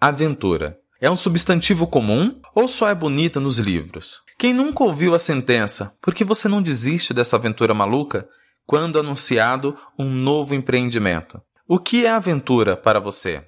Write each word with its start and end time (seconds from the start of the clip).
aventura? 0.00 0.78
É 1.00 1.10
um 1.10 1.16
substantivo 1.16 1.86
comum 1.86 2.40
ou 2.54 2.68
só 2.68 2.88
é 2.88 2.94
bonita 2.94 3.40
nos 3.40 3.58
livros? 3.58 4.22
Quem 4.38 4.52
nunca 4.52 4.84
ouviu 4.84 5.14
a 5.14 5.18
sentença, 5.18 5.92
por 6.00 6.14
que 6.14 6.24
você 6.24 6.46
não 6.46 6.62
desiste 6.62 7.12
dessa 7.12 7.36
aventura 7.36 7.74
maluca 7.74 8.28
quando 8.64 8.98
anunciado 8.98 9.76
um 9.98 10.08
novo 10.08 10.54
empreendimento? 10.54 11.40
O 11.66 11.78
que 11.78 12.06
é 12.06 12.10
aventura 12.10 12.76
para 12.76 13.00
você? 13.00 13.44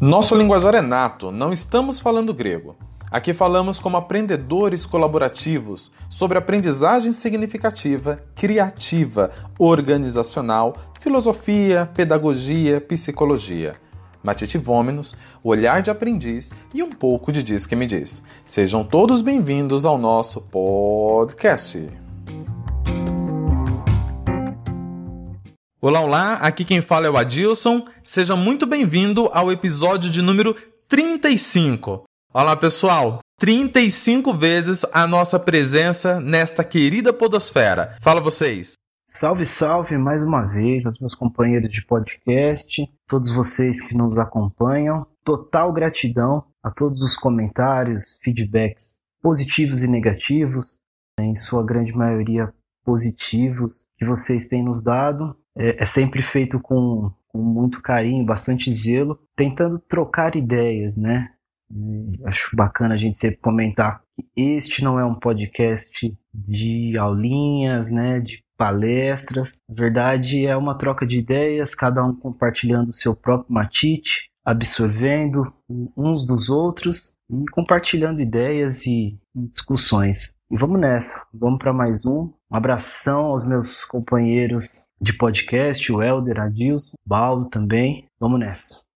Nosso 0.00 0.34
linguajar 0.34 0.74
é 0.74 0.80
nato, 0.80 1.30
não 1.30 1.52
estamos 1.52 2.00
falando 2.00 2.32
grego. 2.32 2.78
Aqui 3.10 3.34
falamos 3.34 3.80
como 3.80 3.96
aprendedores 3.96 4.86
colaborativos 4.86 5.90
sobre 6.08 6.38
aprendizagem 6.38 7.10
significativa, 7.10 8.22
criativa, 8.36 9.32
organizacional, 9.58 10.76
filosofia, 11.00 11.90
pedagogia, 11.92 12.80
psicologia. 12.80 13.74
Matite 14.22 14.58
Vômenos, 14.58 15.16
olhar 15.42 15.82
de 15.82 15.90
aprendiz 15.90 16.52
e 16.72 16.84
um 16.84 16.90
pouco 16.90 17.32
de 17.32 17.42
Diz 17.42 17.66
que 17.66 17.74
me 17.74 17.86
diz. 17.86 18.22
Sejam 18.46 18.84
todos 18.84 19.22
bem-vindos 19.22 19.84
ao 19.84 19.98
nosso 19.98 20.42
podcast. 20.42 21.90
Olá, 25.80 26.00
olá, 26.00 26.34
aqui 26.34 26.64
quem 26.64 26.80
fala 26.80 27.06
é 27.06 27.10
o 27.10 27.16
Adilson. 27.16 27.86
Seja 28.04 28.36
muito 28.36 28.66
bem-vindo 28.66 29.28
ao 29.32 29.50
episódio 29.50 30.10
de 30.10 30.22
número 30.22 30.54
35. 30.86 32.09
Olá, 32.32 32.56
pessoal! 32.56 33.18
35 33.40 34.32
vezes 34.32 34.84
a 34.92 35.04
nossa 35.04 35.36
presença 35.36 36.20
nesta 36.20 36.62
querida 36.62 37.12
podosfera. 37.12 37.96
Fala 38.00 38.20
vocês! 38.20 38.74
Salve, 39.04 39.44
salve 39.44 39.98
mais 39.98 40.22
uma 40.22 40.42
vez 40.42 40.86
aos 40.86 41.00
meus 41.00 41.12
companheiros 41.16 41.72
de 41.72 41.84
podcast, 41.84 42.88
todos 43.08 43.32
vocês 43.32 43.80
que 43.80 43.96
nos 43.96 44.16
acompanham. 44.16 45.04
Total 45.24 45.72
gratidão 45.72 46.44
a 46.62 46.70
todos 46.70 47.02
os 47.02 47.16
comentários, 47.16 48.16
feedbacks 48.22 49.00
positivos 49.20 49.82
e 49.82 49.88
negativos, 49.88 50.78
em 51.18 51.34
sua 51.34 51.66
grande 51.66 51.92
maioria 51.92 52.54
positivos, 52.84 53.88
que 53.98 54.04
vocês 54.04 54.46
têm 54.46 54.62
nos 54.62 54.80
dado 54.80 55.36
é, 55.56 55.82
é 55.82 55.84
sempre 55.84 56.22
feito 56.22 56.60
com, 56.60 57.10
com 57.26 57.38
muito 57.38 57.82
carinho, 57.82 58.24
bastante 58.24 58.72
zelo, 58.72 59.18
tentando 59.34 59.80
trocar 59.80 60.36
ideias, 60.36 60.96
né? 60.96 61.32
E 61.70 62.20
acho 62.24 62.54
bacana 62.56 62.94
a 62.94 62.98
gente 62.98 63.18
sempre 63.18 63.38
comentar 63.38 64.02
que 64.16 64.26
este 64.36 64.82
não 64.82 64.98
é 64.98 65.04
um 65.04 65.14
podcast 65.14 66.12
de 66.34 66.98
aulinhas, 66.98 67.90
né, 67.90 68.20
de 68.20 68.42
palestras. 68.56 69.56
Na 69.68 69.74
verdade, 69.74 70.46
é 70.46 70.56
uma 70.56 70.76
troca 70.76 71.06
de 71.06 71.18
ideias, 71.18 71.74
cada 71.74 72.04
um 72.04 72.14
compartilhando 72.14 72.88
o 72.88 72.92
seu 72.92 73.14
próprio 73.16 73.52
matite, 73.52 74.30
absorvendo 74.44 75.52
uns 75.96 76.26
dos 76.26 76.48
outros 76.48 77.16
e 77.30 77.44
compartilhando 77.52 78.20
ideias 78.20 78.84
e 78.86 79.18
discussões. 79.34 80.38
E 80.50 80.58
vamos 80.58 80.80
nessa, 80.80 81.24
vamos 81.32 81.58
para 81.58 81.72
mais 81.72 82.04
um. 82.04 82.32
Um 82.50 82.56
abração 82.56 83.26
aos 83.26 83.46
meus 83.46 83.84
companheiros 83.84 84.88
de 85.00 85.12
podcast, 85.12 85.90
o 85.92 86.02
Helder, 86.02 86.40
Adilson, 86.40 86.96
Baldo 87.06 87.48
também. 87.48 88.06
Vamos 88.18 88.40
nessa. 88.40 88.89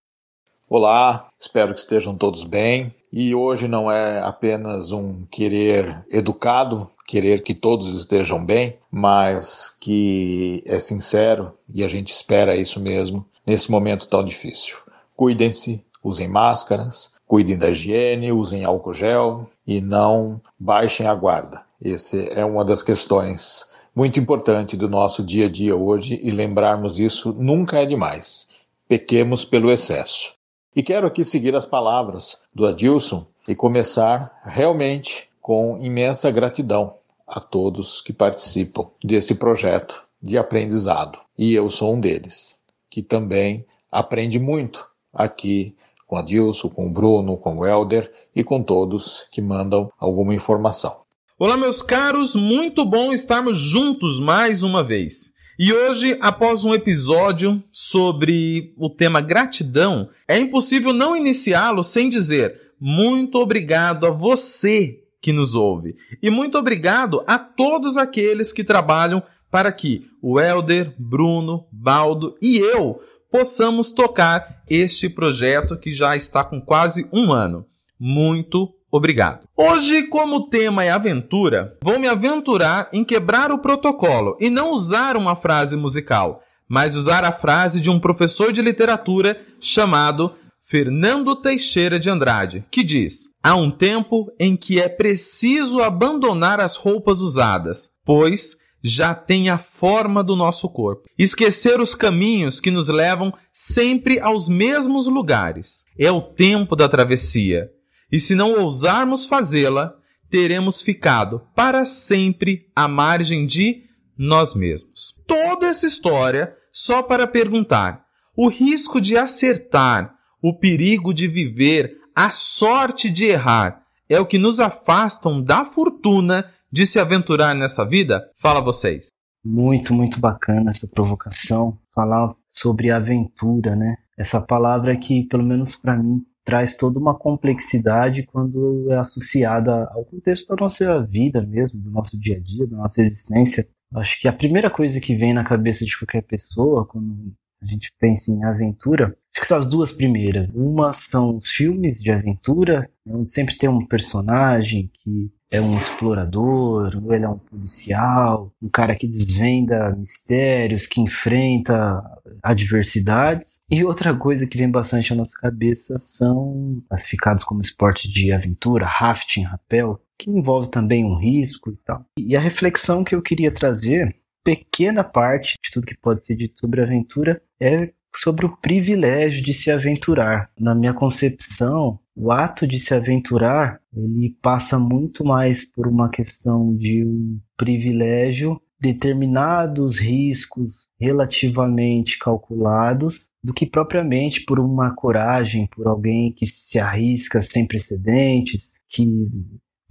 Olá, 0.76 1.28
espero 1.38 1.72
que 1.72 1.78
estejam 1.78 2.16
todos 2.16 2.42
bem. 2.42 2.92
E 3.12 3.32
hoje 3.32 3.68
não 3.68 3.88
é 3.88 4.18
apenas 4.18 4.90
um 4.90 5.24
querer 5.26 6.04
educado, 6.10 6.90
querer 7.06 7.44
que 7.44 7.54
todos 7.54 7.94
estejam 7.94 8.44
bem, 8.44 8.76
mas 8.90 9.70
que 9.70 10.64
é 10.66 10.80
sincero 10.80 11.52
e 11.72 11.84
a 11.84 11.86
gente 11.86 12.10
espera 12.10 12.56
isso 12.56 12.80
mesmo 12.80 13.24
nesse 13.46 13.70
momento 13.70 14.08
tão 14.08 14.24
difícil. 14.24 14.78
Cuidem-se, 15.14 15.80
usem 16.02 16.26
máscaras, 16.26 17.12
cuidem 17.24 17.56
da 17.56 17.70
higiene, 17.70 18.32
usem 18.32 18.64
álcool 18.64 18.92
gel 18.92 19.48
e 19.64 19.80
não 19.80 20.40
baixem 20.58 21.06
a 21.06 21.14
guarda. 21.14 21.62
Essa 21.80 22.16
é 22.16 22.44
uma 22.44 22.64
das 22.64 22.82
questões 22.82 23.70
muito 23.94 24.18
importantes 24.18 24.76
do 24.76 24.88
nosso 24.88 25.22
dia 25.22 25.46
a 25.46 25.48
dia 25.48 25.76
hoje 25.76 26.18
e 26.20 26.32
lembrarmos 26.32 26.98
isso 26.98 27.32
nunca 27.32 27.78
é 27.78 27.86
demais. 27.86 28.48
Pequemos 28.88 29.44
pelo 29.44 29.70
excesso. 29.70 30.34
E 30.76 30.82
quero 30.82 31.06
aqui 31.06 31.24
seguir 31.24 31.54
as 31.54 31.66
palavras 31.66 32.40
do 32.52 32.66
Adilson 32.66 33.24
e 33.46 33.54
começar 33.54 34.40
realmente 34.44 35.28
com 35.40 35.78
imensa 35.80 36.32
gratidão 36.32 36.94
a 37.28 37.40
todos 37.40 38.00
que 38.00 38.12
participam 38.12 38.88
desse 39.02 39.36
projeto 39.36 40.04
de 40.20 40.36
aprendizado. 40.36 41.20
E 41.38 41.54
eu 41.54 41.70
sou 41.70 41.94
um 41.94 42.00
deles, 42.00 42.58
que 42.90 43.02
também 43.02 43.64
aprende 43.90 44.40
muito 44.40 44.84
aqui 45.12 45.76
com 46.08 46.16
a 46.16 46.22
Dilson, 46.22 46.68
com 46.70 46.88
o 46.88 46.90
Bruno, 46.90 47.36
com 47.36 47.58
o 47.58 47.64
Helder 47.64 48.12
e 48.34 48.42
com 48.42 48.60
todos 48.60 49.28
que 49.30 49.40
mandam 49.40 49.92
alguma 49.96 50.34
informação. 50.34 51.02
Olá, 51.38 51.56
meus 51.56 51.82
caros, 51.82 52.34
muito 52.34 52.84
bom 52.84 53.12
estarmos 53.12 53.56
juntos 53.56 54.18
mais 54.18 54.64
uma 54.64 54.82
vez. 54.82 55.33
E 55.58 55.72
hoje, 55.72 56.18
após 56.20 56.64
um 56.64 56.74
episódio 56.74 57.62
sobre 57.70 58.74
o 58.76 58.90
tema 58.90 59.20
gratidão, 59.20 60.08
é 60.26 60.38
impossível 60.38 60.92
não 60.92 61.16
iniciá-lo 61.16 61.84
sem 61.84 62.08
dizer 62.08 62.60
muito 62.80 63.38
obrigado 63.38 64.06
a 64.06 64.10
você 64.10 65.00
que 65.22 65.32
nos 65.32 65.54
ouve. 65.54 65.96
E 66.20 66.28
muito 66.28 66.58
obrigado 66.58 67.22
a 67.26 67.38
todos 67.38 67.96
aqueles 67.96 68.52
que 68.52 68.64
trabalham 68.64 69.22
para 69.50 69.70
que 69.70 70.06
o 70.20 70.40
Helder, 70.40 70.92
Bruno, 70.98 71.66
Baldo 71.72 72.36
e 72.42 72.58
eu 72.58 73.00
possamos 73.30 73.90
tocar 73.90 74.62
este 74.68 75.08
projeto 75.08 75.78
que 75.78 75.90
já 75.90 76.16
está 76.16 76.44
com 76.44 76.60
quase 76.60 77.08
um 77.12 77.32
ano. 77.32 77.64
Muito 77.98 78.74
obrigado. 78.96 79.48
Hoje, 79.56 80.04
como 80.04 80.48
tema 80.48 80.84
é 80.84 80.90
aventura, 80.90 81.76
vou 81.82 81.98
me 81.98 82.06
aventurar 82.06 82.88
em 82.92 83.04
quebrar 83.04 83.50
o 83.50 83.58
protocolo 83.58 84.36
e 84.40 84.48
não 84.48 84.70
usar 84.70 85.16
uma 85.16 85.34
frase 85.34 85.76
musical, 85.76 86.40
mas 86.68 86.94
usar 86.94 87.24
a 87.24 87.32
frase 87.32 87.80
de 87.80 87.90
um 87.90 87.98
professor 87.98 88.52
de 88.52 88.62
literatura 88.62 89.40
chamado 89.60 90.34
Fernando 90.62 91.34
Teixeira 91.34 91.98
de 91.98 92.08
Andrade, 92.08 92.64
que 92.70 92.84
diz: 92.84 93.24
Há 93.42 93.56
um 93.56 93.70
tempo 93.70 94.26
em 94.38 94.56
que 94.56 94.80
é 94.80 94.88
preciso 94.88 95.82
abandonar 95.82 96.60
as 96.60 96.76
roupas 96.76 97.20
usadas, 97.20 97.90
pois 98.04 98.56
já 98.80 99.12
tem 99.14 99.48
a 99.48 99.58
forma 99.58 100.22
do 100.22 100.36
nosso 100.36 100.68
corpo. 100.68 101.08
Esquecer 101.18 101.80
os 101.80 101.94
caminhos 101.94 102.60
que 102.60 102.70
nos 102.70 102.88
levam 102.88 103.32
sempre 103.52 104.20
aos 104.20 104.48
mesmos 104.48 105.06
lugares. 105.06 105.84
É 105.98 106.12
o 106.12 106.20
tempo 106.20 106.76
da 106.76 106.86
travessia. 106.86 107.70
E 108.14 108.20
se 108.20 108.36
não 108.36 108.60
ousarmos 108.60 109.26
fazê-la, 109.26 109.92
teremos 110.30 110.80
ficado 110.80 111.48
para 111.52 111.84
sempre 111.84 112.70
à 112.72 112.86
margem 112.86 113.44
de 113.44 113.82
nós 114.16 114.54
mesmos. 114.54 115.16
Toda 115.26 115.66
essa 115.66 115.84
história 115.84 116.54
só 116.70 117.02
para 117.02 117.26
perguntar: 117.26 118.04
o 118.36 118.46
risco 118.46 119.00
de 119.00 119.16
acertar, 119.16 120.14
o 120.40 120.56
perigo 120.56 121.12
de 121.12 121.26
viver, 121.26 121.96
a 122.14 122.30
sorte 122.30 123.10
de 123.10 123.24
errar 123.24 123.82
é 124.08 124.20
o 124.20 124.26
que 124.26 124.38
nos 124.38 124.60
afastam 124.60 125.42
da 125.42 125.64
fortuna 125.64 126.48
de 126.70 126.86
se 126.86 127.00
aventurar 127.00 127.52
nessa 127.52 127.84
vida? 127.84 128.22
Fala 128.40 128.60
vocês. 128.60 129.08
Muito, 129.44 129.92
muito 129.92 130.20
bacana 130.20 130.70
essa 130.70 130.86
provocação. 130.86 131.80
Falar 131.92 132.32
sobre 132.48 132.92
aventura, 132.92 133.74
né? 133.74 133.96
Essa 134.16 134.40
palavra 134.40 134.96
que, 134.96 135.24
pelo 135.24 135.42
menos 135.42 135.74
para 135.74 135.96
mim, 135.96 136.24
traz 136.44 136.76
toda 136.76 136.98
uma 136.98 137.14
complexidade 137.14 138.22
quando 138.24 138.92
é 138.92 138.98
associada 138.98 139.88
ao 139.92 140.04
contexto 140.04 140.54
da 140.54 140.62
nossa 140.62 141.02
vida 141.02 141.40
mesmo, 141.40 141.80
do 141.80 141.90
nosso 141.90 142.20
dia 142.20 142.36
a 142.36 142.40
dia, 142.40 142.66
da 142.66 142.76
nossa 142.76 143.02
existência. 143.02 143.66
Acho 143.94 144.20
que 144.20 144.28
a 144.28 144.32
primeira 144.32 144.70
coisa 144.70 145.00
que 145.00 145.16
vem 145.16 145.32
na 145.32 145.44
cabeça 145.44 145.84
de 145.84 145.98
qualquer 145.98 146.22
pessoa 146.22 146.86
quando 146.86 147.32
a 147.62 147.66
gente 147.66 147.90
pensa 147.98 148.30
em 148.30 148.44
aventura, 148.44 149.16
acho 149.32 149.40
que 149.40 149.46
são 149.46 149.56
as 149.56 149.66
duas 149.66 149.90
primeiras. 149.90 150.50
Uma 150.50 150.92
são 150.92 151.36
os 151.36 151.48
filmes 151.48 152.00
de 152.00 152.10
aventura, 152.10 152.90
onde 153.06 153.30
sempre 153.30 153.56
tem 153.56 153.68
um 153.68 153.86
personagem 153.86 154.90
que 154.92 155.32
é 155.50 155.60
um 155.60 155.76
explorador, 155.76 156.96
ou 157.02 157.14
ele 157.14 157.24
é 157.24 157.28
um 157.28 157.38
policial, 157.38 158.52
um 158.60 158.68
cara 158.68 158.94
que 158.96 159.06
desvenda 159.06 159.94
mistérios, 159.96 160.86
que 160.86 161.00
enfrenta 161.00 162.02
adversidades. 162.42 163.62
E 163.70 163.84
outra 163.84 164.16
coisa 164.16 164.46
que 164.46 164.58
vem 164.58 164.70
bastante 164.70 165.12
à 165.12 165.16
nossa 165.16 165.38
cabeça 165.38 165.98
são 165.98 166.82
classificados 166.88 167.44
como 167.44 167.60
esporte 167.60 168.10
de 168.12 168.32
aventura, 168.32 168.86
rafting, 168.86 169.42
rapel, 169.42 170.00
que 170.18 170.30
envolve 170.30 170.70
também 170.70 171.04
um 171.04 171.16
risco 171.16 171.70
e 171.70 171.78
tal. 171.84 172.04
E 172.18 172.36
a 172.36 172.40
reflexão 172.40 173.04
que 173.04 173.14
eu 173.14 173.22
queria 173.22 173.52
trazer, 173.52 174.16
pequena 174.42 175.04
parte 175.04 175.54
de 175.64 175.70
tudo 175.70 175.86
que 175.86 175.96
pode 175.96 176.24
ser 176.24 176.36
dito 176.36 176.60
sobre 176.60 176.82
aventura, 176.82 177.40
é 177.60 177.92
sobre 178.16 178.46
o 178.46 178.56
privilégio 178.56 179.42
de 179.42 179.52
se 179.52 179.70
aventurar. 179.70 180.50
Na 180.58 180.74
minha 180.74 180.94
concepção, 180.94 181.98
o 182.16 182.30
ato 182.30 182.66
de 182.66 182.78
se 182.78 182.94
aventurar, 182.94 183.80
ele 183.94 184.36
passa 184.40 184.78
muito 184.78 185.24
mais 185.24 185.70
por 185.70 185.86
uma 185.86 186.08
questão 186.08 186.74
de 186.76 187.04
um 187.04 187.38
privilégio 187.56 188.60
determinados 188.80 189.98
riscos 189.98 190.88
relativamente 191.00 192.18
calculados 192.18 193.30
do 193.42 193.54
que 193.54 193.64
propriamente 193.64 194.44
por 194.44 194.60
uma 194.60 194.94
coragem, 194.94 195.66
por 195.66 195.86
alguém 195.86 196.32
que 196.32 196.46
se 196.46 196.78
arrisca 196.78 197.42
sem 197.42 197.66
precedentes, 197.66 198.74
que 198.88 199.06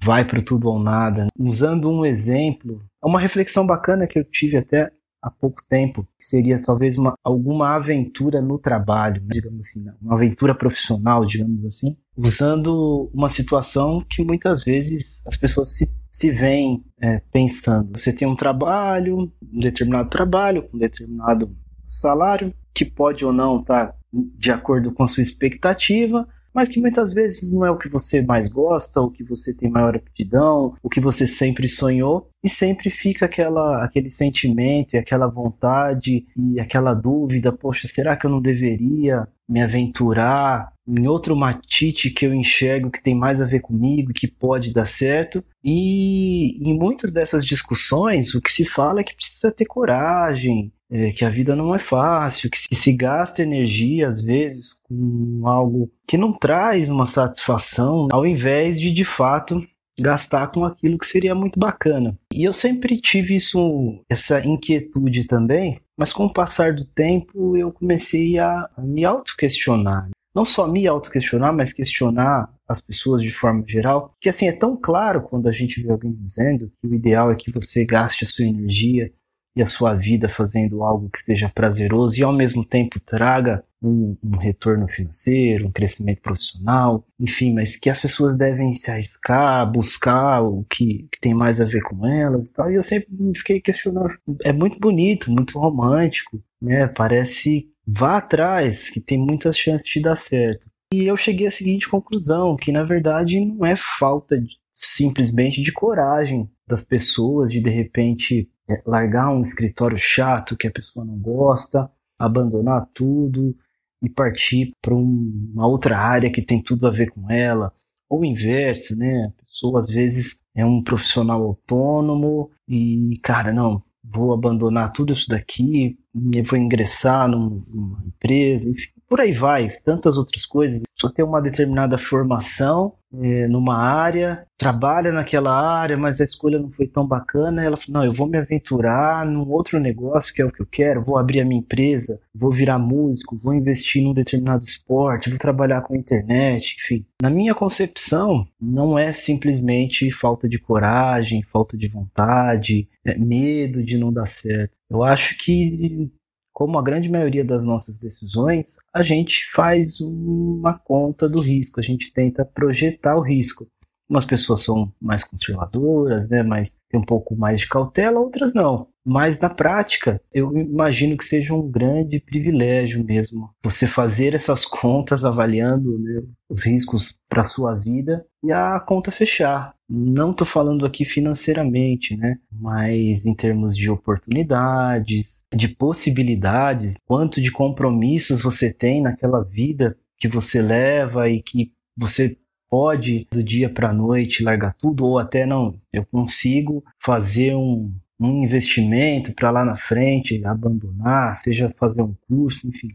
vai 0.04 0.26
para 0.26 0.44
tudo 0.44 0.70
ou 0.70 0.80
nada. 0.80 1.28
Usando 1.40 1.90
um 1.90 2.06
exemplo, 2.06 2.82
é 3.04 3.08
uma 3.08 3.20
reflexão 3.20 3.66
bacana 3.66 4.06
que 4.06 4.20
eu 4.20 4.24
tive 4.24 4.58
até 4.58 4.92
há 5.24 5.32
pouco 5.32 5.64
tempo, 5.70 6.06
que 6.18 6.26
seria 6.26 6.62
talvez 6.62 6.98
uma, 6.98 7.18
alguma 7.24 7.76
aventura 7.76 8.42
no 8.42 8.60
trabalho, 8.60 9.22
né? 9.22 9.30
digamos 9.32 9.62
assim, 9.62 9.86
uma 10.02 10.16
aventura 10.16 10.54
profissional, 10.54 11.26
digamos 11.26 11.64
assim, 11.64 11.96
usando 12.18 13.10
uma 13.14 13.30
situação 13.30 14.04
que 14.08 14.22
muitas 14.22 14.64
vezes 14.64 15.26
as 15.26 15.38
pessoas 15.38 15.74
se, 15.74 15.86
se 16.12 16.30
veem 16.30 16.84
é, 17.02 17.22
pensando. 17.32 17.98
Você 17.98 18.12
tem 18.12 18.28
um 18.28 18.36
trabalho, 18.36 19.32
um 19.42 19.60
determinado 19.60 20.10
trabalho, 20.10 20.68
um 20.74 20.78
determinado 20.78 21.56
salário, 21.86 22.54
que 22.74 22.84
pode 22.84 23.24
ou 23.24 23.32
não 23.32 23.62
estar 23.62 23.88
tá 23.88 23.96
de 24.12 24.52
acordo 24.52 24.92
com 24.92 25.04
a 25.04 25.08
sua 25.08 25.24
expectativa, 25.24 26.28
mas 26.54 26.70
que 26.70 26.80
muitas 26.80 27.14
vezes 27.14 27.52
não 27.52 27.66
é 27.66 27.72
o 27.72 27.78
que 27.78 27.90
você 27.90 28.22
mais 28.22 28.48
gosta, 28.48 29.02
o 29.02 29.10
que 29.10 29.24
você 29.24 29.56
tem 29.56 29.70
maior 29.70 29.96
aptidão, 29.96 30.76
o 30.82 30.90
que 30.90 31.00
você 31.00 31.26
sempre 31.26 31.68
sonhou, 31.68 32.30
e 32.44 32.50
sempre 32.50 32.90
fica 32.90 33.26
aquela, 33.26 33.84
aquele 33.84 34.10
sentimento 34.10 34.94
e 34.94 34.98
aquela 34.98 35.28
vontade 35.28 36.26
e 36.38 36.60
aquela 36.60 36.94
dúvida, 36.94 37.52
poxa, 37.52 37.88
será 37.88 38.16
que 38.18 38.26
eu 38.26 38.32
não 38.32 38.42
deveria 38.42 39.28
me 39.48 39.62
aventurar 39.62 40.73
em 40.88 41.08
outro 41.08 41.36
matite 41.36 42.10
que 42.10 42.26
eu 42.26 42.34
enxergo 42.34 42.92
que 42.92 43.02
tem 43.02 43.16
mais 43.16 43.42
a 43.42 43.46
ver 43.46 43.62
comigo 43.62 44.12
e 44.12 44.14
que 44.14 44.28
pode 44.28 44.74
dar 44.74 44.86
certo? 44.86 45.44
E 45.64 46.58
em 46.62 46.78
muitas 46.78 47.14
dessas 47.14 47.46
discussões, 47.46 48.36
o 48.36 48.42
que 48.42 48.52
se 48.52 48.66
fala 48.66 49.00
é 49.00 49.04
que 49.04 49.16
precisa 49.16 49.52
ter 49.52 49.66
coragem, 49.66 50.72
é, 50.92 51.12
que 51.12 51.26
a 51.26 51.30
vida 51.30 51.56
não 51.56 51.74
é 51.74 51.80
fácil, 51.80 52.50
que 52.50 52.60
se, 52.60 52.68
que 52.68 52.76
se 52.76 52.94
gasta 52.94 53.42
energia 53.42 54.08
às 54.08 54.22
vezes 54.22 54.80
com 54.84 55.42
algo 55.46 55.90
que 56.08 56.18
não 56.18 56.34
traz 56.34 56.90
uma 56.90 57.06
satisfação, 57.06 58.10
ao 58.12 58.26
invés 58.26 58.80
de 58.80 58.92
de 58.92 59.06
fato 59.06 59.66
gastar 60.00 60.48
com 60.52 60.66
aquilo 60.66 60.98
que 60.98 61.08
seria 61.08 61.36
muito 61.36 61.60
bacana. 61.60 62.18
E 62.34 62.44
eu 62.44 62.54
sempre 62.54 63.00
tive 63.00 63.36
isso, 63.36 64.04
essa 64.10 64.40
inquietude 64.46 65.26
também, 65.26 65.80
mas 65.98 66.12
com 66.12 66.26
o 66.26 66.34
passar 66.34 66.74
do 66.74 66.86
tempo 66.86 67.56
eu 67.56 67.72
comecei 67.72 68.40
a 68.40 68.70
me 68.78 69.06
auto-questionar. 69.06 70.10
Não 70.34 70.44
só 70.46 70.68
me 70.68 70.88
auto-questionar, 70.88 71.54
mas 71.54 71.72
questionar 71.72 72.52
as 72.68 72.82
pessoas 72.82 73.22
de 73.22 73.32
forma 73.32 73.64
geral. 73.68 74.16
Que 74.20 74.30
assim, 74.30 74.48
é 74.48 74.52
tão 74.52 74.76
claro 74.76 75.22
quando 75.22 75.48
a 75.48 75.52
gente 75.52 75.82
vê 75.82 75.92
alguém 75.92 76.14
dizendo 76.14 76.72
que 76.80 76.88
o 76.88 76.94
ideal 76.94 77.32
é 77.32 77.36
que 77.36 77.52
você 77.52 77.86
gaste 77.86 78.24
a 78.24 78.28
sua 78.28 78.46
energia 78.46 79.12
e 79.56 79.62
a 79.62 79.68
sua 79.68 79.94
vida 79.94 80.28
fazendo 80.28 80.84
algo 80.84 81.10
que 81.10 81.20
seja 81.20 81.50
prazeroso 81.50 82.18
e 82.18 82.24
ao 82.24 82.34
mesmo 82.34 82.66
tempo 82.66 83.00
traga 83.00 83.64
um, 83.82 84.18
um, 84.24 84.38
retorno 84.38 84.88
financeiro, 84.88 85.68
um 85.68 85.72
crescimento 85.72 86.22
profissional, 86.22 87.06
enfim, 87.20 87.54
mas 87.54 87.76
que 87.76 87.90
as 87.90 88.00
pessoas 88.00 88.38
devem 88.38 88.74
se 88.74 88.90
arriscar, 88.90 89.70
buscar 89.70 90.42
o 90.42 90.66
que, 90.70 91.08
que 91.12 91.20
tem 91.20 91.34
mais 91.34 91.60
a 91.60 91.66
ver 91.66 91.82
com 91.82 92.08
elas 92.08 92.50
e 92.50 92.54
tal. 92.56 92.72
E 92.72 92.76
eu 92.76 92.84
sempre 92.84 93.10
fiquei 93.36 93.60
questionando, 93.60 94.08
é 94.44 94.54
muito 94.54 94.80
bonito, 94.80 95.32
muito 95.32 95.60
romântico, 95.60 96.42
né? 96.62 96.88
Parece 96.88 97.68
vá 97.86 98.18
atrás, 98.18 98.90
que 98.90 99.00
tem 99.00 99.18
muitas 99.18 99.58
chances 99.58 99.88
de 99.88 100.02
dar 100.02 100.16
certo. 100.16 100.68
E 100.94 101.06
eu 101.06 101.18
cheguei 101.18 101.48
à 101.48 101.52
seguinte 101.52 101.90
conclusão, 101.90 102.56
que 102.56 102.72
na 102.72 102.84
verdade 102.84 103.44
não 103.44 103.66
é 103.66 103.76
falta 103.76 104.40
de, 104.40 104.58
simplesmente 104.72 105.62
de 105.62 105.72
coragem 105.72 106.50
das 106.68 106.84
pessoas 106.84 107.52
de 107.52 107.60
de 107.60 107.70
repente 107.70 108.50
é, 108.70 108.82
largar 108.86 109.30
um 109.30 109.42
escritório 109.42 109.98
chato 109.98 110.56
que 110.56 110.68
a 110.68 110.72
pessoa 110.72 111.06
não 111.06 111.18
gosta, 111.18 111.90
abandonar 112.18 112.88
tudo 112.94 113.56
e 114.02 114.10
partir 114.10 114.74
para 114.82 114.94
um, 114.94 115.52
uma 115.54 115.68
outra 115.68 115.98
área 115.98 116.32
que 116.32 116.42
tem 116.42 116.62
tudo 116.62 116.88
a 116.88 116.92
ver 116.92 117.12
com 117.12 117.32
ela, 117.32 117.74
ou 118.10 118.22
o 118.22 118.26
inverso, 118.26 118.96
né? 118.98 119.26
A 119.26 119.42
pessoa 119.42 119.80
às 119.80 119.88
vezes 119.88 120.44
é 120.56 120.66
um 120.66 120.84
profissional 120.84 121.42
autônomo 121.42 122.52
e, 122.68 123.20
cara, 123.24 123.52
não, 123.52 123.82
vou 124.04 124.34
abandonar 124.34 124.92
tudo 124.92 125.14
isso 125.14 125.30
daqui, 125.30 125.98
vou 126.14 126.60
ingressar 126.60 127.28
numa 127.28 128.04
empresa, 128.06 128.70
enfim, 128.70 128.94
por 129.14 129.22
aí 129.22 129.32
vai, 129.32 129.70
tantas 129.84 130.18
outras 130.18 130.46
coisas. 130.46 130.84
Só 131.00 131.08
ter 131.10 131.22
uma 131.22 131.40
determinada 131.40 131.98
formação 131.98 132.94
é, 133.22 133.48
numa 133.48 133.78
área, 133.78 134.44
trabalha 134.58 135.12
naquela 135.12 135.54
área, 135.54 135.96
mas 135.96 136.20
a 136.20 136.24
escolha 136.24 136.58
não 136.58 136.72
foi 136.72 136.88
tão 136.88 137.06
bacana. 137.06 137.64
Ela 137.64 137.78
falou: 137.78 138.02
não, 138.02 138.06
eu 138.06 138.14
vou 138.14 138.28
me 138.28 138.38
aventurar 138.38 139.26
num 139.26 139.48
outro 139.52 139.80
negócio 139.80 140.34
que 140.34 140.42
é 140.42 140.46
o 140.46 140.52
que 140.52 140.62
eu 140.62 140.66
quero, 140.66 141.04
vou 141.04 141.18
abrir 141.18 141.42
a 141.42 141.46
minha 141.46 141.60
empresa, 141.60 142.20
vou 142.34 142.52
virar 142.52 142.80
músico, 142.80 143.38
vou 143.38 143.54
investir 143.54 144.04
num 144.04 144.14
determinado 144.14 144.64
esporte, 144.64 145.30
vou 145.30 145.38
trabalhar 145.38 145.82
com 145.82 145.96
internet, 145.96 146.76
enfim. 146.80 147.06
Na 147.22 147.30
minha 147.30 147.54
concepção, 147.54 148.48
não 148.60 148.98
é 148.98 149.14
simplesmente 149.14 150.10
falta 150.10 150.50
de 150.50 150.58
coragem, 150.58 151.44
falta 151.44 151.78
de 151.78 151.88
vontade, 151.88 152.88
é 153.06 153.18
medo 153.18 153.84
de 153.84 153.98
não 153.98 154.12
dar 154.12 154.28
certo. 154.28 154.78
Eu 154.90 155.04
acho 155.04 155.38
que 155.38 156.12
como 156.54 156.78
a 156.78 156.84
grande 156.84 157.10
maioria 157.10 157.44
das 157.44 157.66
nossas 157.66 157.98
decisões, 158.00 158.78
a 158.94 159.02
gente 159.02 159.50
faz 159.54 160.00
uma 160.00 160.78
conta 160.78 161.28
do 161.28 161.40
risco, 161.40 161.80
a 161.80 161.84
gente 161.84 162.14
tenta 162.14 162.46
projetar 162.46 163.18
o 163.18 163.22
risco. 163.22 163.66
Umas 164.08 164.26
pessoas 164.26 164.64
são 164.64 164.94
mais 165.02 165.24
conservadoras, 165.24 166.30
né, 166.30 166.44
mas 166.44 166.80
tem 166.90 167.00
um 167.00 167.06
pouco 167.06 167.36
mais 167.36 167.62
de 167.62 167.68
cautela, 167.68 168.20
outras 168.20 168.54
não. 168.54 168.88
Mas 169.06 169.40
na 169.40 169.50
prática, 169.50 170.22
eu 170.34 170.56
imagino 170.58 171.18
que 171.18 171.26
seja 171.26 171.54
um 171.54 171.70
grande 171.70 172.20
privilégio 172.20 173.04
mesmo 173.04 173.50
você 173.62 173.86
fazer 173.86 174.34
essas 174.34 174.64
contas 174.66 175.26
avaliando 175.26 176.00
né, 176.00 176.22
os 176.50 176.66
riscos 176.66 177.20
para 177.28 177.44
sua 177.44 177.76
vida 177.76 178.26
e 178.44 178.52
a 178.52 178.80
conta 178.80 179.12
fechar. 179.12 179.74
Não 179.90 180.32
estou 180.32 180.48
falando 180.48 180.86
aqui 180.86 181.04
financeiramente, 181.04 182.16
né? 182.16 182.38
Mas 182.52 183.26
em 183.26 183.36
termos 183.36 183.76
de 183.76 183.90
oportunidades, 183.90 185.46
de 185.54 185.68
possibilidades, 185.68 186.96
quanto 187.06 187.42
de 187.42 187.52
compromissos 187.52 188.42
você 188.42 188.74
tem 188.74 189.02
naquela 189.02 189.44
vida 189.44 189.98
que 190.18 190.28
você 190.28 190.62
leva 190.62 191.30
e 191.30 191.44
que 191.44 191.72
você 191.98 192.38
pode 192.70 193.28
do 193.32 193.44
dia 193.44 193.70
para 193.70 193.90
a 193.90 193.94
noite 193.94 194.44
largar 194.44 194.74
tudo 194.80 195.06
ou 195.06 195.20
até 195.20 195.46
não, 195.46 195.80
eu 195.92 196.04
consigo 196.04 196.84
fazer 197.00 197.54
um, 197.54 197.94
um 198.20 198.44
investimento 198.44 199.34
para 199.34 199.52
lá 199.52 199.66
na 199.66 199.76
frente 199.76 200.44
abandonar, 200.46 201.36
seja 201.36 201.74
fazer 201.78 202.02
um 202.02 202.16
curso, 202.28 202.68
enfim. 202.68 202.90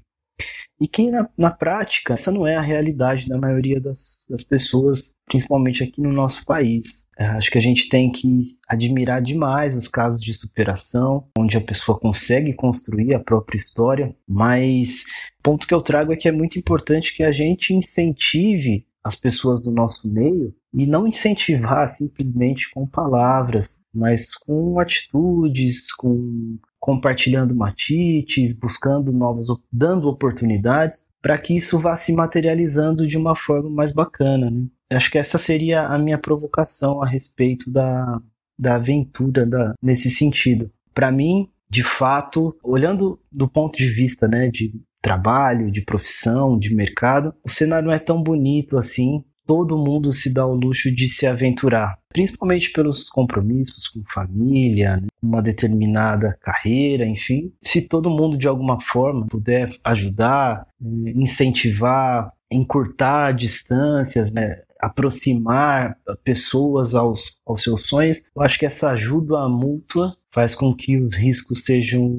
E 0.80 0.86
que 0.86 1.10
na, 1.10 1.28
na, 1.36 1.50
prática, 1.50 2.14
essa 2.14 2.30
não 2.30 2.46
é 2.46 2.54
a 2.54 2.62
realidade 2.62 3.28
da 3.28 3.36
maioria 3.36 3.80
das, 3.80 4.24
das 4.30 4.44
pessoas, 4.44 5.16
principalmente 5.26 5.82
aqui 5.82 6.00
no 6.00 6.12
nosso 6.12 6.44
país. 6.44 7.08
É, 7.18 7.24
acho 7.26 7.50
que 7.50 7.58
a 7.58 7.60
gente 7.60 7.88
tem 7.88 8.12
que 8.12 8.42
admirar 8.68 9.20
demais 9.20 9.74
os 9.74 9.88
casos 9.88 10.20
de 10.20 10.32
superação, 10.32 11.26
onde 11.36 11.56
a 11.56 11.60
pessoa 11.60 11.98
consegue 11.98 12.52
construir 12.52 13.12
a 13.12 13.18
própria 13.18 13.56
história, 13.56 14.14
mas 14.26 15.02
o 15.40 15.42
ponto 15.42 15.66
que 15.66 15.74
eu 15.74 15.82
trago 15.82 16.12
é 16.12 16.16
que 16.16 16.28
é 16.28 16.32
muito 16.32 16.56
importante 16.56 17.14
que 17.16 17.24
a 17.24 17.32
gente 17.32 17.74
incentive 17.74 18.86
as 19.02 19.16
pessoas 19.16 19.60
do 19.60 19.72
nosso 19.72 20.12
meio 20.12 20.54
e 20.72 20.86
não 20.86 21.06
incentivar 21.06 21.88
simplesmente 21.88 22.70
com 22.70 22.86
palavras, 22.86 23.82
mas 23.92 24.34
com 24.34 24.78
atitudes, 24.78 25.92
com 25.94 26.58
compartilhando 26.78 27.54
matites, 27.54 28.58
buscando 28.58 29.12
novas, 29.12 29.46
dando 29.70 30.08
oportunidades 30.08 31.12
para 31.20 31.36
que 31.36 31.56
isso 31.56 31.78
vá 31.78 31.96
se 31.96 32.12
materializando 32.12 33.06
de 33.06 33.16
uma 33.16 33.34
forma 33.34 33.68
mais 33.68 33.92
bacana. 33.92 34.50
Né? 34.50 34.66
Acho 34.90 35.10
que 35.10 35.18
essa 35.18 35.38
seria 35.38 35.86
a 35.86 35.98
minha 35.98 36.18
provocação 36.18 37.02
a 37.02 37.06
respeito 37.06 37.70
da, 37.70 38.20
da 38.58 38.76
aventura 38.76 39.44
da, 39.44 39.74
nesse 39.82 40.08
sentido. 40.08 40.70
Para 40.94 41.10
mim, 41.10 41.48
de 41.68 41.82
fato, 41.82 42.56
olhando 42.62 43.20
do 43.30 43.48
ponto 43.48 43.76
de 43.76 43.88
vista 43.88 44.26
né, 44.26 44.48
de 44.48 44.72
trabalho, 45.02 45.70
de 45.70 45.82
profissão, 45.82 46.58
de 46.58 46.74
mercado, 46.74 47.34
o 47.44 47.50
cenário 47.50 47.86
não 47.88 47.94
é 47.94 47.98
tão 47.98 48.22
bonito 48.22 48.78
assim 48.78 49.24
todo 49.48 49.78
mundo 49.78 50.12
se 50.12 50.30
dá 50.30 50.46
o 50.46 50.54
luxo 50.54 50.94
de 50.94 51.08
se 51.08 51.26
aventurar, 51.26 51.98
principalmente 52.10 52.70
pelos 52.70 53.08
compromissos 53.08 53.88
com 53.88 54.02
família, 54.12 54.98
né, 54.98 55.06
uma 55.22 55.40
determinada 55.40 56.36
carreira, 56.42 57.06
enfim. 57.06 57.50
Se 57.62 57.88
todo 57.88 58.10
mundo 58.10 58.36
de 58.36 58.46
alguma 58.46 58.78
forma 58.82 59.26
puder 59.26 59.74
ajudar, 59.82 60.66
eh, 60.82 61.12
incentivar, 61.16 62.30
encurtar 62.50 63.32
distâncias, 63.32 64.34
né, 64.34 64.60
aproximar 64.78 65.96
pessoas 66.22 66.94
aos, 66.94 67.40
aos 67.46 67.62
seus 67.62 67.86
sonhos, 67.86 68.18
eu 68.36 68.42
acho 68.42 68.58
que 68.58 68.66
essa 68.66 68.90
ajuda 68.90 69.48
mútua 69.48 70.14
faz 70.30 70.54
com 70.54 70.74
que 70.74 70.98
os 70.98 71.14
riscos 71.14 71.64
sejam 71.64 72.14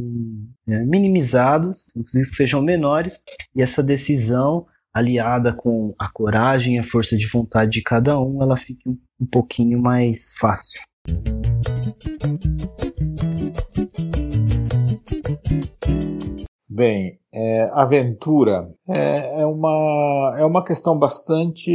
é, 0.67 0.83
minimizados, 0.83 1.91
os 1.95 2.13
riscos 2.13 2.35
sejam 2.35 2.61
menores 2.61 3.21
e 3.55 3.61
essa 3.61 3.83
decisão 3.83 4.65
aliada 4.93 5.53
com 5.53 5.93
a 5.99 6.09
coragem 6.11 6.75
e 6.75 6.79
a 6.79 6.83
força 6.83 7.15
de 7.15 7.27
vontade 7.27 7.71
de 7.71 7.81
cada 7.81 8.19
um, 8.19 8.41
ela 8.41 8.57
fica 8.57 8.89
um 8.89 9.25
pouquinho 9.25 9.81
mais 9.81 10.33
fácil. 10.39 10.81
Bem, 16.67 17.19
é, 17.33 17.69
aventura 17.73 18.69
é, 18.87 19.41
é, 19.41 19.45
uma, 19.45 20.35
é 20.39 20.45
uma 20.45 20.63
questão 20.63 20.97
bastante 20.97 21.71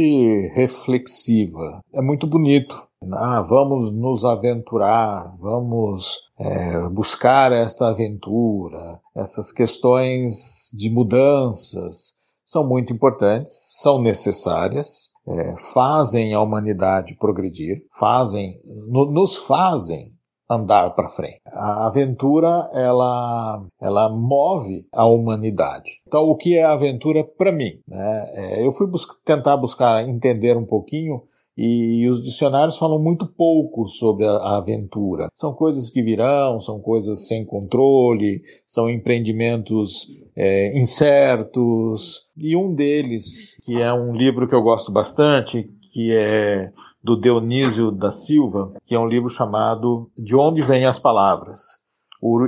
reflexiva. 0.55 1.79
É 1.93 2.01
muito 2.01 2.25
bonito. 2.25 2.87
Ah, 3.13 3.43
vamos 3.47 3.91
nos 3.91 4.25
aventurar, 4.25 5.31
vamos 5.39 6.21
é, 6.39 6.89
buscar 6.89 7.51
esta 7.51 7.89
aventura. 7.89 8.99
Essas 9.15 9.51
questões 9.51 10.71
de 10.75 10.89
mudanças 10.89 12.14
são 12.45 12.67
muito 12.67 12.93
importantes, 12.93 13.51
são 13.81 13.99
necessárias, 14.01 15.09
é, 15.27 15.55
fazem 15.73 16.33
a 16.33 16.41
humanidade 16.41 17.17
progredir, 17.17 17.81
fazem, 17.97 18.61
no, 18.63 19.11
nos 19.11 19.35
fazem 19.35 20.13
andar 20.49 20.91
para 20.91 21.09
frente. 21.09 21.41
A 21.47 21.87
aventura 21.87 22.69
ela 22.71 23.65
ela 23.81 24.09
move 24.09 24.87
a 24.93 25.05
humanidade. 25.05 26.01
Então 26.07 26.21
o 26.29 26.35
que 26.35 26.55
é 26.55 26.63
aventura 26.63 27.23
para 27.23 27.51
mim? 27.51 27.79
Né? 27.87 28.31
É, 28.33 28.65
eu 28.65 28.71
fui 28.73 28.87
bus 28.87 29.07
tentar 29.25 29.57
buscar 29.57 30.07
entender 30.07 30.55
um 30.55 30.65
pouquinho 30.65 31.23
e 31.57 32.07
os 32.09 32.21
dicionários 32.21 32.77
falam 32.77 33.01
muito 33.01 33.25
pouco 33.25 33.87
sobre 33.87 34.25
a, 34.25 34.57
aventura. 34.57 35.29
São 35.33 35.53
coisas 35.53 35.89
que 35.89 36.03
virão, 36.03 36.59
são 36.59 36.79
coisas 36.79 37.27
sem 37.27 37.45
controle, 37.45 38.41
são 38.67 38.89
empreendimentos 38.89 40.07
é, 40.35 40.77
incertos. 40.77 42.25
E 42.35 42.55
um 42.55 42.73
deles, 42.73 43.57
que 43.63 43.81
é 43.81 43.93
um 43.93 44.13
livro 44.13 44.47
que 44.47 44.55
eu 44.55 44.61
gosto 44.61 44.91
bastante, 44.91 45.69
que 45.93 46.13
é 46.13 46.71
do 47.01 47.19
Dionísio 47.19 47.89
da 47.89 48.11
Silva, 48.11 48.73
que 48.83 48.93
é 48.93 48.99
um 48.99 49.07
livro 49.07 49.29
chamado 49.29 50.11
De 50.17 50.35
Onde 50.35 50.61
Vêm 50.61 50.85
as 50.85 50.99
Palavras? 50.99 51.59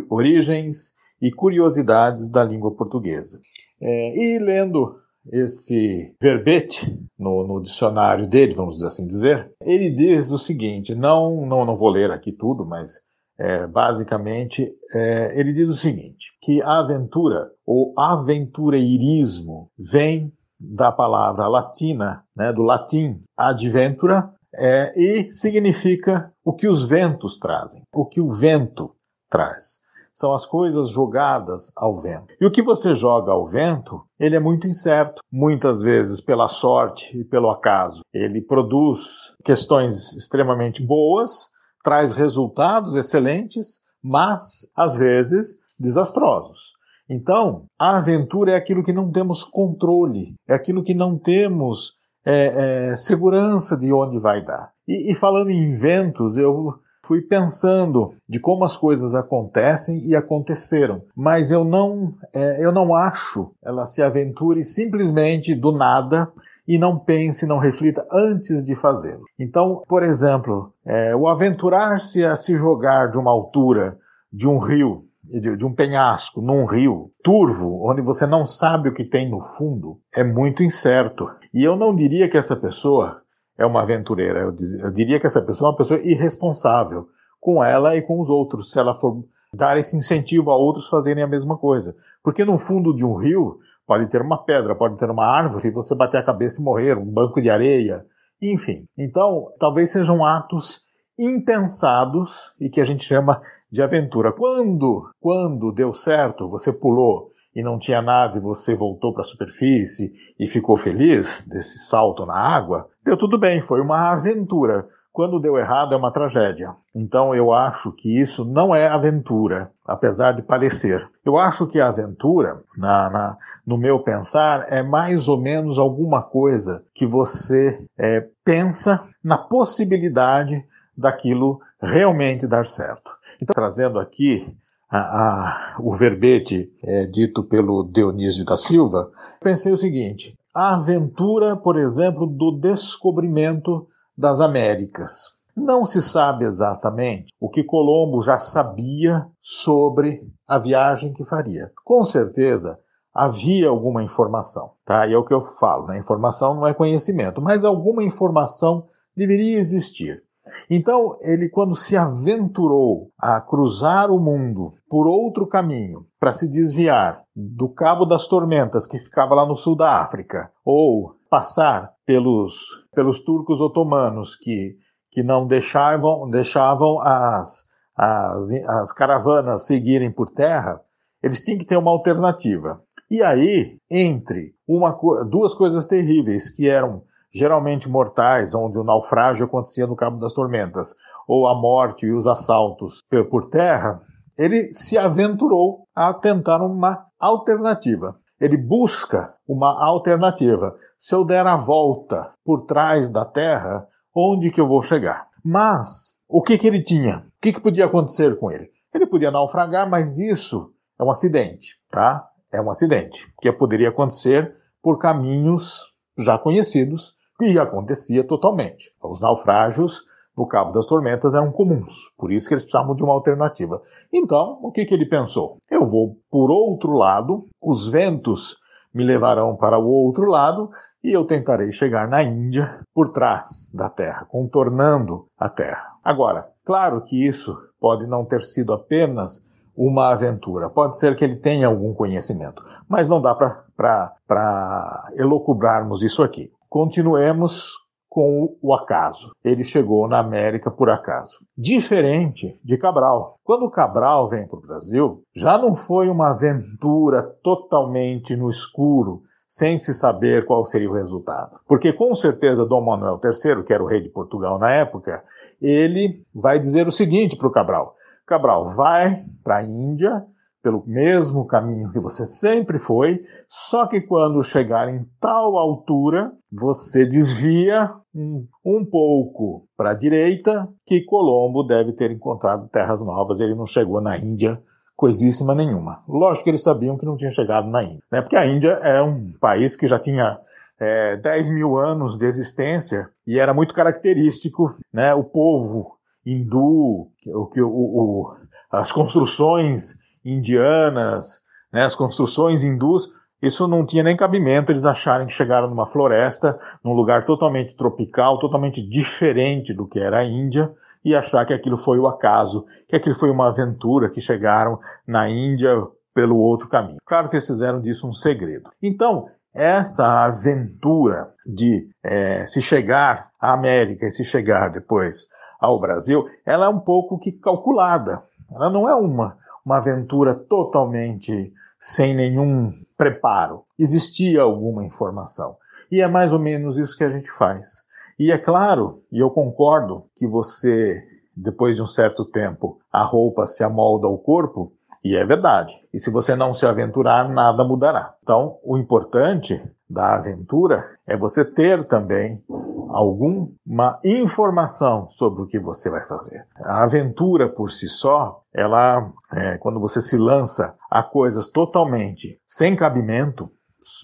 Origens 0.10 0.96
e 1.22 1.32
Curiosidades 1.32 2.30
da 2.30 2.44
Língua 2.44 2.76
Portuguesa. 2.76 3.40
É, 3.80 4.16
e 4.16 4.40
lendo 4.40 4.96
esse 5.32 6.16
verbete 6.22 6.98
no, 7.18 7.46
no, 7.48 7.62
dicionário 7.62 8.28
dele, 8.28 8.56
vamos 8.56 8.84
assim 8.84 9.06
dizer, 9.06 9.52
ele 9.62 9.90
diz 9.90 10.32
o 10.32 10.38
seguinte: 10.38 10.96
não, 10.96 11.46
não, 11.46 11.66
não 11.66 11.78
vou 11.78 11.90
ler 11.90 12.12
aqui 12.12 12.32
tudo, 12.32 12.66
mas 12.66 13.02
é, 13.40 13.68
basicamente 13.68 14.72
é, 14.94 15.40
ele 15.40 15.54
diz 15.54 15.70
o 15.70 15.76
seguinte: 15.76 16.34
que 16.42 16.62
a 16.62 16.80
aventura 16.80 17.52
ou 17.66 17.94
aventureirismo 17.98 19.70
vem 19.78 20.34
da 20.60 20.92
palavra 20.92 21.48
latina, 21.48 22.24
né, 22.36 22.52
do 22.52 22.64
latim 22.64 23.22
adventura, 23.36 24.34
é, 24.56 24.92
e 25.00 25.32
significa 25.32 26.34
o 26.44 26.54
que 26.54 26.68
os 26.68 26.88
ventos 26.88 27.38
trazem, 27.38 27.84
o 27.94 28.06
que 28.06 28.20
o 28.20 28.32
vento 28.32 28.96
traz. 29.30 29.82
São 30.18 30.34
as 30.34 30.48
coisas 30.48 30.90
jogadas 30.90 31.72
ao 31.76 31.96
vento. 31.96 32.34
E 32.42 32.46
o 32.48 32.50
que 32.50 32.64
você 32.64 32.96
joga 32.96 33.32
ao 33.32 33.46
vento, 33.46 34.02
ele 34.20 34.36
é 34.36 34.40
muito 34.40 34.66
incerto, 34.66 35.22
muitas 35.32 35.80
vezes 35.80 36.20
pela 36.20 36.48
sorte 36.48 37.16
e 37.16 37.24
pelo 37.24 37.52
acaso. 37.52 38.02
Ele 38.12 38.42
produz 38.42 39.36
questões 39.46 40.16
extremamente 40.16 40.84
boas, 40.84 41.52
traz 41.84 42.14
resultados 42.14 42.96
excelentes, 42.96 43.82
mas 44.04 44.72
às 44.76 44.98
vezes 44.98 45.60
desastrosos. 45.80 46.74
Então, 47.08 47.66
a 47.80 48.00
aventura 48.00 48.54
é 48.54 48.56
aquilo 48.56 48.84
que 48.84 48.92
não 48.92 49.12
temos 49.12 49.44
controle, 49.44 50.34
é 50.48 50.56
aquilo 50.56 50.84
que 50.84 50.96
não 50.96 51.16
temos 51.16 51.94
é, 52.26 52.90
é, 52.90 52.98
segurança 52.98 53.78
de 53.78 53.94
onde 53.94 54.18
vai 54.18 54.44
dar. 54.44 54.72
E, 54.88 55.12
e 55.12 55.14
falando 55.14 55.52
em 55.52 55.80
ventos, 55.80 56.38
eu 56.38 56.74
fui 57.08 57.22
pensando 57.22 58.14
de 58.28 58.40
como 58.40 58.66
as 58.66 58.76
coisas 58.76 59.16
acontecem 59.16 60.06
e 60.06 60.16
aconteceram, 60.16 61.02
mas 61.16 61.52
eu 61.52 61.64
não, 61.64 62.14
é, 62.34 62.64
eu 62.64 62.72
não 62.72 62.94
acho 62.94 63.52
ela 63.64 63.86
se 63.86 64.04
aventure 64.04 64.62
simplesmente 64.64 65.56
do 65.56 65.72
nada 65.72 66.30
e 66.68 66.78
não 66.78 67.00
pense, 67.00 67.48
não 67.48 67.60
reflita 67.60 68.06
antes 68.12 68.66
de 68.66 68.76
fazê-lo. 68.76 69.24
Então, 69.40 69.84
por 69.88 70.04
exemplo, 70.04 70.74
é, 70.86 71.16
o 71.16 71.30
aventurar-se 71.30 72.26
a 72.26 72.36
se 72.36 72.58
jogar 72.58 73.10
de 73.10 73.18
uma 73.18 73.32
altura 73.32 73.98
de 74.32 74.46
um 74.46 74.58
rio 74.58 75.06
de, 75.24 75.58
de, 75.58 75.66
um 75.66 75.74
penhasco 75.74 76.42
num 76.42 76.66
rio 76.66 77.12
turvo, 77.24 77.90
onde 77.90 78.02
você 78.02 78.26
não 78.26 78.46
sabe 78.46 78.90
o 78.90 78.94
que 78.94 79.04
tem 79.04 79.30
no 79.30 79.42
fundo, 79.42 80.00
é 80.14 80.24
muito 80.24 80.64
incerto. 80.64 81.30
E 81.54 81.64
eu 81.64 81.76
não 81.76 81.96
diria 81.96 82.30
que 82.30 82.38
essa 82.38 82.56
pessoa 82.56 83.22
é 83.58 83.66
uma 83.66 83.82
aventureira, 83.82 84.42
eu, 84.42 84.52
diz, 84.52 84.74
eu 84.76 84.92
diria 84.92 85.20
que 85.20 85.26
essa 85.26 85.42
pessoa 85.42 85.70
é 85.70 85.72
uma 85.72 85.78
pessoa 85.78 86.00
irresponsável 86.00 87.08
com 87.40 87.64
ela 87.64 87.96
e 87.96 88.02
com 88.02 88.20
os 88.20 88.30
outros, 88.30 88.72
se 88.72 88.80
ela 88.80 88.96
for 88.96 89.24
dar 89.54 89.78
esse 89.78 89.96
incentivo 89.96 90.52
a 90.52 90.56
outros 90.56 90.90
fazerem 90.90 91.24
a 91.24 91.28
mesma 91.28 91.58
coisa. 91.58 91.96
Porque 92.24 92.44
no 92.44 92.58
fundo 92.58 92.94
de 92.94 93.06
um 93.06 93.16
rio 93.16 93.60
pode 93.86 94.08
ter 94.08 94.22
uma 94.22 94.44
pedra, 94.44 94.76
pode 94.76 94.98
ter 94.98 95.10
uma 95.10 95.26
árvore, 95.26 95.70
e 95.70 95.72
você 95.72 95.96
bater 95.96 96.18
a 96.18 96.26
cabeça 96.26 96.62
e 96.62 96.64
morrer, 96.64 96.98
um 96.98 97.06
banco 97.06 97.42
de 97.42 97.50
areia, 97.50 98.06
enfim. 98.42 98.86
Então, 98.98 99.48
talvez 99.58 99.92
sejam 99.92 100.26
atos 100.26 100.86
impensados 101.18 102.54
e 102.60 102.70
que 102.70 102.82
a 102.82 102.84
gente 102.84 103.04
chama 103.04 103.42
de 103.72 103.82
aventura. 103.82 104.32
Quando, 104.32 105.10
quando 105.20 105.72
deu 105.72 105.94
certo, 105.94 106.50
você 106.50 106.72
pulou 106.72 107.32
e 107.58 107.64
não 107.64 107.80
tinha 107.80 108.04
nada 108.04 108.38
e 108.38 108.40
você 108.40 108.76
voltou 108.76 109.12
para 109.12 109.24
a 109.24 109.26
superfície 109.26 110.14
e 110.40 110.46
ficou 110.46 110.78
feliz 110.78 111.44
desse 111.48 111.80
salto 111.80 112.24
na 112.24 112.36
água, 112.36 112.88
deu 113.04 113.18
tudo 113.18 113.36
bem, 113.36 113.64
foi 113.64 113.82
uma 113.82 114.12
aventura. 114.12 114.88
Quando 115.12 115.40
deu 115.40 115.58
errado 115.58 115.96
é 115.96 115.98
uma 115.98 116.14
tragédia. 116.14 116.76
Então 116.94 117.34
eu 117.34 117.52
acho 117.52 117.92
que 117.94 118.22
isso 118.22 118.46
não 118.46 118.76
é 118.76 118.88
aventura, 118.88 119.72
apesar 119.84 120.34
de 120.34 120.44
parecer. 120.44 121.10
Eu 121.26 121.36
acho 121.36 121.66
que 121.66 121.80
a 121.80 121.88
aventura, 121.88 122.62
na, 122.78 123.10
na 123.10 123.38
no 123.66 123.76
meu 123.76 124.00
pensar, 124.02 124.68
é 124.70 124.84
mais 124.84 125.28
ou 125.28 125.42
menos 125.42 125.80
alguma 125.80 126.22
coisa 126.22 126.86
que 126.94 127.08
você 127.08 127.84
é, 127.98 128.24
pensa 128.46 129.04
na 129.24 129.36
possibilidade 129.36 130.64
daquilo 130.96 131.60
realmente 131.82 132.48
dar 132.48 132.68
certo. 132.68 133.12
Então, 133.42 133.54
trazendo 133.56 134.00
aqui 134.00 134.48
a, 134.90 134.98
a, 134.98 135.78
o 135.80 135.96
verbete 135.96 136.72
é, 136.84 137.06
dito 137.06 137.44
pelo 137.44 137.84
Dionísio 137.84 138.46
da 138.46 138.56
Silva, 138.56 139.12
pensei 139.42 139.72
o 139.72 139.78
seguinte: 139.78 140.34
a 140.56 140.76
aventura, 140.76 141.56
por 141.56 141.78
exemplo, 141.78 142.26
do 142.26 142.52
descobrimento 142.52 143.88
das 144.18 144.42
Américas. 144.42 145.38
Não 145.56 145.84
se 145.84 146.02
sabe 146.04 146.46
exatamente 146.46 147.34
o 147.40 147.50
que 147.50 147.64
Colombo 147.64 148.22
já 148.22 148.40
sabia 148.40 149.28
sobre 149.42 150.22
a 150.48 150.60
viagem 150.60 151.14
que 151.14 151.26
faria. 151.26 151.72
Com 151.84 152.04
certeza 152.04 152.80
havia 153.14 153.68
alguma 153.68 154.04
informação, 154.04 154.72
tá? 154.86 155.08
E 155.08 155.14
é 155.14 155.18
o 155.18 155.26
que 155.26 155.34
eu 155.34 155.42
falo, 155.42 155.88
né? 155.88 155.98
Informação 155.98 156.54
não 156.54 156.68
é 156.68 156.76
conhecimento, 156.76 157.42
mas 157.42 157.66
alguma 157.66 158.04
informação 158.04 158.86
deveria 159.16 159.58
existir. 159.58 160.24
Então, 160.70 161.18
ele, 161.22 161.50
quando 161.50 161.76
se 161.76 161.96
aventurou 161.96 163.12
a 163.20 163.42
cruzar 163.42 164.12
o 164.12 164.20
mundo 164.20 164.74
por 164.90 165.08
outro 165.08 165.48
caminho, 165.48 166.06
para 166.20 166.32
se 166.32 166.50
desviar 166.50 167.24
do 167.36 167.70
Cabo 167.70 168.06
das 168.06 168.28
Tormentas, 168.28 168.88
que 168.88 168.98
ficava 168.98 169.36
lá 169.36 169.46
no 169.46 169.56
sul 169.56 169.76
da 169.76 170.02
África, 170.02 170.52
ou 170.66 171.16
passar 171.30 171.92
pelos, 172.06 172.86
pelos 172.94 173.24
turcos 173.24 173.62
otomanos, 173.62 174.36
que, 174.36 174.76
que 175.12 175.24
não 175.24 175.46
deixavam, 175.46 176.30
deixavam 176.30 177.00
as, 177.02 177.66
as, 177.96 178.54
as 178.54 178.92
caravanas 178.94 179.68
seguirem 179.68 180.12
por 180.12 180.30
terra, 180.30 180.80
eles 181.22 181.42
tinham 181.42 181.60
que 181.60 181.66
ter 181.66 181.78
uma 181.78 181.92
alternativa. 181.92 182.82
E 183.10 183.24
aí, 183.24 183.78
entre 183.90 184.54
uma, 184.68 184.98
duas 185.30 185.54
coisas 185.54 185.88
terríveis, 185.88 186.50
que 186.50 186.70
eram 186.70 187.04
geralmente 187.38 187.88
mortais, 187.88 188.56
onde 188.56 188.78
o 188.78 188.84
naufrágio 188.84 189.46
acontecia 189.46 189.86
no 189.86 189.96
Cabo 189.96 190.18
das 190.18 190.34
Tormentas, 190.34 190.96
ou 191.28 191.48
a 191.48 191.54
morte 191.54 192.06
e 192.06 192.14
os 192.14 192.28
assaltos 192.28 193.02
por 193.30 193.50
terra, 193.50 194.02
ele 194.38 194.72
se 194.72 194.98
aventurou 194.98 195.88
a 195.96 196.14
tentar 196.14 196.62
uma 196.62 197.06
alternativa. 197.20 198.18
Ele 198.40 198.56
busca 198.56 199.34
uma 199.48 199.84
alternativa. 199.84 200.76
Se 200.98 201.16
eu 201.16 201.26
der 201.26 201.46
a 201.46 201.58
volta 201.58 202.32
por 202.46 202.62
trás 202.62 203.10
da 203.10 203.26
Terra, 203.26 203.88
onde 204.16 204.52
que 204.52 204.62
eu 204.62 204.68
vou 204.68 204.82
chegar? 204.82 205.28
Mas 205.44 206.16
o 206.28 206.42
que, 206.42 206.58
que 206.58 206.68
ele 206.68 206.84
tinha? 206.84 207.18
O 207.18 207.42
que, 207.42 207.54
que 207.54 207.60
podia 207.60 207.86
acontecer 207.86 208.38
com 208.38 208.52
ele? 208.52 208.70
Ele 208.94 209.08
podia 209.08 209.32
naufragar, 209.32 209.90
mas 209.90 210.20
isso 210.20 210.72
é 211.00 211.04
um 211.04 211.10
acidente, 211.10 211.80
tá? 211.90 212.28
É 212.52 212.62
um 212.62 212.70
acidente 212.70 213.32
que 213.42 213.52
poderia 213.52 213.90
acontecer 213.90 214.56
por 214.82 215.00
caminhos 215.00 215.94
já 216.18 216.38
conhecidos 216.38 217.16
e 217.42 217.58
acontecia 217.60 218.24
totalmente. 218.24 218.92
Os 219.02 219.22
naufrágios 219.22 220.06
no 220.36 220.48
Cabo 220.48 220.72
das 220.72 220.86
Tormentas 220.86 221.34
eram 221.34 221.52
comuns, 221.52 222.12
por 222.16 222.32
isso 222.32 222.48
que 222.48 222.54
eles 222.54 222.64
precisavam 222.64 222.96
de 222.96 223.04
uma 223.04 223.14
alternativa. 223.14 223.82
Então, 224.14 224.60
o 224.62 224.72
que, 224.72 224.86
que 224.86 224.94
ele 224.94 225.08
pensou? 225.08 225.58
Eu 225.70 225.88
vou 225.90 226.18
por 226.30 226.52
outro 226.52 226.92
lado, 226.94 227.48
os 227.62 227.88
ventos 227.88 228.58
me 228.94 229.04
levarão 229.04 229.56
para 229.56 229.80
o 229.80 229.88
outro 229.88 230.26
lado 230.26 230.70
e 231.04 231.12
eu 231.12 231.26
tentarei 231.26 231.72
chegar 231.72 232.08
na 232.08 232.22
Índia 232.22 232.82
por 232.94 233.12
trás 233.12 233.72
da 233.74 233.90
Terra, 233.90 234.26
contornando 234.26 235.28
a 235.38 235.50
Terra. 235.50 235.94
Agora, 236.04 236.50
claro 236.64 237.02
que 237.02 237.28
isso 237.28 237.58
pode 237.80 238.06
não 238.06 238.26
ter 238.26 238.42
sido 238.42 238.74
apenas 238.74 239.48
uma 239.76 240.12
aventura. 240.12 240.70
Pode 240.70 240.98
ser 240.98 241.16
que 241.16 241.24
ele 241.24 241.36
tenha 241.36 241.68
algum 241.68 241.94
conhecimento, 241.94 242.64
mas 242.90 243.08
não 243.08 243.22
dá 243.22 243.36
para 243.36 245.10
elocubrarmos 245.16 246.02
isso 246.02 246.24
aqui. 246.24 246.52
Continuemos 246.70 247.72
com 248.10 248.58
o 248.62 248.74
acaso. 248.74 249.32
Ele 249.44 249.64
chegou 249.64 250.08
na 250.08 250.20
América 250.20 250.72
por 250.72 250.90
acaso. 250.90 251.40
Diferente 251.56 252.60
de 252.64 252.78
Cabral. 252.78 253.38
Quando 253.44 253.70
Cabral 253.70 254.28
vem 254.28 254.48
para 254.48 254.58
o 254.58 254.62
Brasil, 254.62 255.22
já 255.36 255.58
não 255.58 255.76
foi 255.76 256.10
uma 256.10 256.32
aventura 256.32 257.22
totalmente 257.44 258.36
no 258.36 258.50
escuro, 258.50 259.22
sem 259.48 259.78
se 259.78 259.94
saber 259.94 260.46
qual 260.46 260.66
seria 260.66 260.90
o 260.90 260.94
resultado. 260.94 261.60
Porque 261.68 261.94
com 261.94 262.14
certeza 262.16 262.66
Dom 262.66 262.84
Manuel 262.84 263.22
III, 263.24 263.64
que 263.64 263.72
era 263.72 263.84
o 263.84 263.88
rei 263.88 264.02
de 264.02 264.10
Portugal 264.10 264.58
na 264.58 264.72
época, 264.72 265.24
ele 265.62 266.26
vai 266.34 266.60
dizer 266.60 266.88
o 266.88 266.92
seguinte 266.92 267.36
para 267.38 267.48
o 267.48 267.52
Cabral: 267.52 267.96
Cabral, 268.26 268.66
vai 268.66 269.24
para 269.44 269.58
a 269.58 269.64
Índia 269.64 270.26
pelo 270.68 270.84
mesmo 270.86 271.48
caminho 271.48 271.94
que 271.94 272.00
você 272.00 272.26
sempre 272.26 272.78
foi, 272.78 273.24
só 273.48 273.88
que 273.88 274.02
quando 274.02 274.44
chegar 274.44 274.94
em 274.94 275.06
tal 275.18 275.56
altura, 275.56 276.34
você 276.52 277.06
desvia 277.06 277.90
um, 278.14 278.46
um 278.66 278.84
pouco 278.84 279.66
para 279.78 279.92
a 279.92 279.94
direita, 279.94 280.68
que 280.86 281.06
Colombo 281.06 281.64
deve 281.64 281.94
ter 281.94 282.12
encontrado 282.12 282.68
terras 282.68 283.02
novas. 283.02 283.40
Ele 283.40 283.56
não 283.56 283.66
chegou 283.66 284.02
na 284.02 284.18
Índia 284.18 284.62
coisíssima 284.94 285.56
nenhuma. 285.56 286.04
Lógico 286.06 286.44
que 286.44 286.50
eles 286.50 286.64
sabiam 286.64 286.98
que 286.98 287.06
não 287.06 287.16
tinha 287.16 287.32
chegado 287.32 287.70
na 287.70 287.82
Índia, 287.82 288.04
né? 288.12 288.22
porque 288.22 288.36
a 288.36 288.46
Índia 288.46 288.72
é 288.84 289.02
um 289.02 289.32
país 289.40 289.78
que 289.78 289.88
já 289.88 289.98
tinha 289.98 290.38
é, 290.78 291.16
10 291.16 291.50
mil 291.52 291.78
anos 291.78 292.18
de 292.18 292.26
existência 292.26 293.10
e 293.26 293.40
era 293.40 293.54
muito 293.54 293.74
característico 293.74 294.76
né? 294.92 295.14
o 295.14 295.24
povo 295.24 295.98
hindu, 296.26 297.08
o, 297.26 297.50
o, 297.56 297.62
o, 297.64 298.36
as 298.70 298.92
construções 298.92 300.06
indianas, 300.32 301.42
né, 301.72 301.86
as 301.86 301.96
construções 301.96 302.64
hindus, 302.64 303.10
isso 303.42 303.68
não 303.68 303.86
tinha 303.86 304.04
nem 304.04 304.18
cabimento 304.18 304.72
eles 304.72 304.86
acharem 304.86 305.28
que 305.28 305.34
chegaram 305.34 305.70
numa 305.70 305.86
floresta, 305.86 306.60
num 306.84 306.94
lugar 306.94 307.24
totalmente 307.24 307.76
tropical, 307.76 308.40
totalmente 308.40 308.82
diferente 308.82 309.74
do 309.74 309.88
que 309.88 310.00
era 310.00 310.20
a 310.20 310.26
Índia, 310.26 310.74
e 311.06 311.16
achar 311.16 311.46
que 311.46 311.54
aquilo 311.54 311.78
foi 311.78 312.00
o 312.00 312.08
acaso, 312.08 312.66
que 312.88 312.96
aquilo 312.96 313.16
foi 313.16 313.30
uma 313.30 313.48
aventura, 313.48 314.10
que 314.10 314.20
chegaram 314.20 314.80
na 315.08 315.30
Índia 315.30 315.70
pelo 316.14 316.38
outro 316.38 316.68
caminho. 316.68 316.98
Claro 317.06 317.30
que 317.30 317.36
eles 317.36 317.46
fizeram 317.46 317.80
disso 317.80 318.08
um 318.08 318.12
segredo. 318.12 318.70
Então, 318.82 319.28
essa 319.54 320.26
aventura 320.26 321.32
de 321.46 321.90
é, 322.04 322.46
se 322.46 322.62
chegar 322.62 323.30
à 323.40 323.54
América 323.54 324.08
e 324.08 324.12
se 324.12 324.24
chegar 324.24 324.70
depois 324.70 325.28
ao 325.60 325.80
Brasil, 325.80 326.26
ela 326.46 326.66
é 326.66 326.70
um 326.70 326.80
pouco 326.80 327.20
que 327.20 327.32
calculada. 327.32 328.22
Ela 328.52 328.70
não 328.70 328.90
é 328.90 328.96
uma, 328.96 329.38
uma 329.68 329.80
aventura 329.80 330.34
totalmente 330.34 331.54
sem 331.78 332.16
nenhum 332.16 332.72
preparo. 332.98 333.64
Existia 333.78 334.42
alguma 334.42 334.86
informação. 334.86 335.58
E 335.92 336.00
é 336.02 336.08
mais 336.08 336.32
ou 336.32 336.40
menos 336.40 336.78
isso 336.78 336.98
que 336.98 337.04
a 337.04 337.10
gente 337.10 337.30
faz. 337.30 337.84
E 338.18 338.32
é 338.32 338.38
claro, 338.38 339.04
e 339.12 339.20
eu 339.20 339.30
concordo, 339.30 340.06
que 340.16 340.26
você, 340.26 341.04
depois 341.36 341.76
de 341.76 341.84
um 341.84 341.86
certo 341.86 342.24
tempo, 342.24 342.80
a 342.90 343.04
roupa 343.04 343.46
se 343.46 343.62
amolda 343.62 344.08
ao 344.08 344.18
corpo, 344.18 344.72
e 345.04 345.18
é 345.18 345.26
verdade. 345.26 345.74
E 345.94 346.00
se 346.00 346.10
você 346.10 346.34
não 346.34 346.54
se 346.54 346.66
aventurar, 346.66 347.28
nada 347.28 347.62
mudará. 347.66 348.16
Então, 348.24 348.58
o 348.64 348.78
importante 348.78 349.62
da 349.90 350.16
aventura 350.16 350.98
é 351.06 351.18
você 351.18 351.44
ter 351.44 351.84
também 351.84 352.42
alguma 352.90 354.00
informação 354.04 355.10
sobre 355.10 355.42
o 355.42 355.48
que 355.48 355.60
você 355.60 355.90
vai 355.90 356.04
fazer. 356.06 356.46
A 356.64 356.84
aventura 356.84 357.50
por 357.50 357.72
si 357.72 357.88
só, 357.88 358.42
ela, 358.54 359.12
é, 359.34 359.58
quando 359.58 359.80
você 359.80 360.02
se 360.02 360.18
lança 360.18 360.76
a 360.90 361.04
coisas 361.04 361.48
totalmente 361.48 362.40
sem 362.46 362.76
cabimento, 362.76 363.50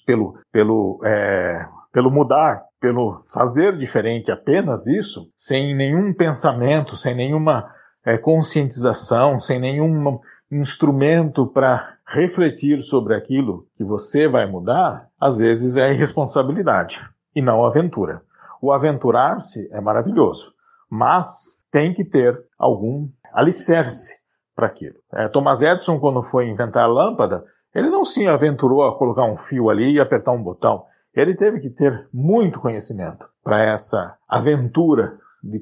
pelo, 0.06 0.38
pelo, 0.52 1.00
é, 1.04 1.66
pelo 1.92 2.12
mudar, 2.12 2.64
pelo 2.80 3.22
fazer 3.34 3.76
diferente 3.78 4.32
apenas 4.32 4.88
isso, 4.88 5.30
sem 5.38 5.76
nenhum 5.76 6.14
pensamento, 6.14 6.96
sem 6.96 7.16
nenhuma 7.16 7.70
é, 8.06 8.18
conscientização, 8.18 9.40
sem 9.40 9.60
nenhum 9.60 10.20
instrumento 10.52 11.48
para 11.48 11.98
refletir 12.08 12.82
sobre 12.82 13.16
aquilo 13.16 13.66
que 13.76 13.84
você 13.84 14.28
vai 14.28 14.46
mudar, 14.46 15.08
às 15.20 15.40
vezes 15.40 15.78
é 15.78 15.92
irresponsabilidade 15.92 17.02
e 17.36 17.42
não 17.42 17.66
aventura. 17.66 18.22
O 18.64 18.72
aventurar-se 18.72 19.68
é 19.74 19.82
maravilhoso, 19.82 20.54
mas 20.90 21.58
tem 21.70 21.92
que 21.92 22.06
ter 22.06 22.42
algum 22.58 23.10
alicerce 23.34 24.20
para 24.56 24.68
aquilo. 24.68 24.96
É, 25.12 25.28
Thomas 25.28 25.62
Edison, 25.62 26.00
quando 26.00 26.24
foi 26.24 26.48
inventar 26.48 26.84
a 26.84 26.88
lâmpada, 26.88 27.44
ele 27.76 27.90
não 27.90 28.06
se 28.06 28.26
aventurou 28.26 28.88
a 28.88 28.98
colocar 28.98 29.26
um 29.26 29.36
fio 29.36 29.70
ali 29.70 29.96
e 29.96 30.00
apertar 30.00 30.32
um 30.32 30.42
botão. 30.42 30.86
Ele 31.14 31.36
teve 31.36 31.60
que 31.60 31.70
ter 31.70 32.08
muito 32.14 32.62
conhecimento 32.62 33.28
para 33.44 33.62
essa 33.70 34.16
aventura 34.30 35.20
de, 35.44 35.60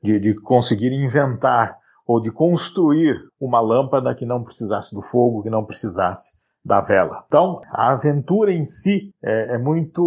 de, 0.00 0.20
de 0.20 0.34
conseguir 0.40 0.92
inventar 0.92 1.76
ou 2.06 2.20
de 2.20 2.30
construir 2.30 3.16
uma 3.40 3.58
lâmpada 3.58 4.14
que 4.14 4.24
não 4.24 4.44
precisasse 4.44 4.94
do 4.94 5.02
fogo, 5.02 5.42
que 5.42 5.50
não 5.50 5.64
precisasse 5.64 6.38
da 6.64 6.80
vela. 6.80 7.24
Então, 7.26 7.60
a 7.72 7.90
aventura 7.90 8.52
em 8.52 8.64
si 8.64 9.12
é, 9.20 9.56
é 9.56 9.58
muito 9.58 10.00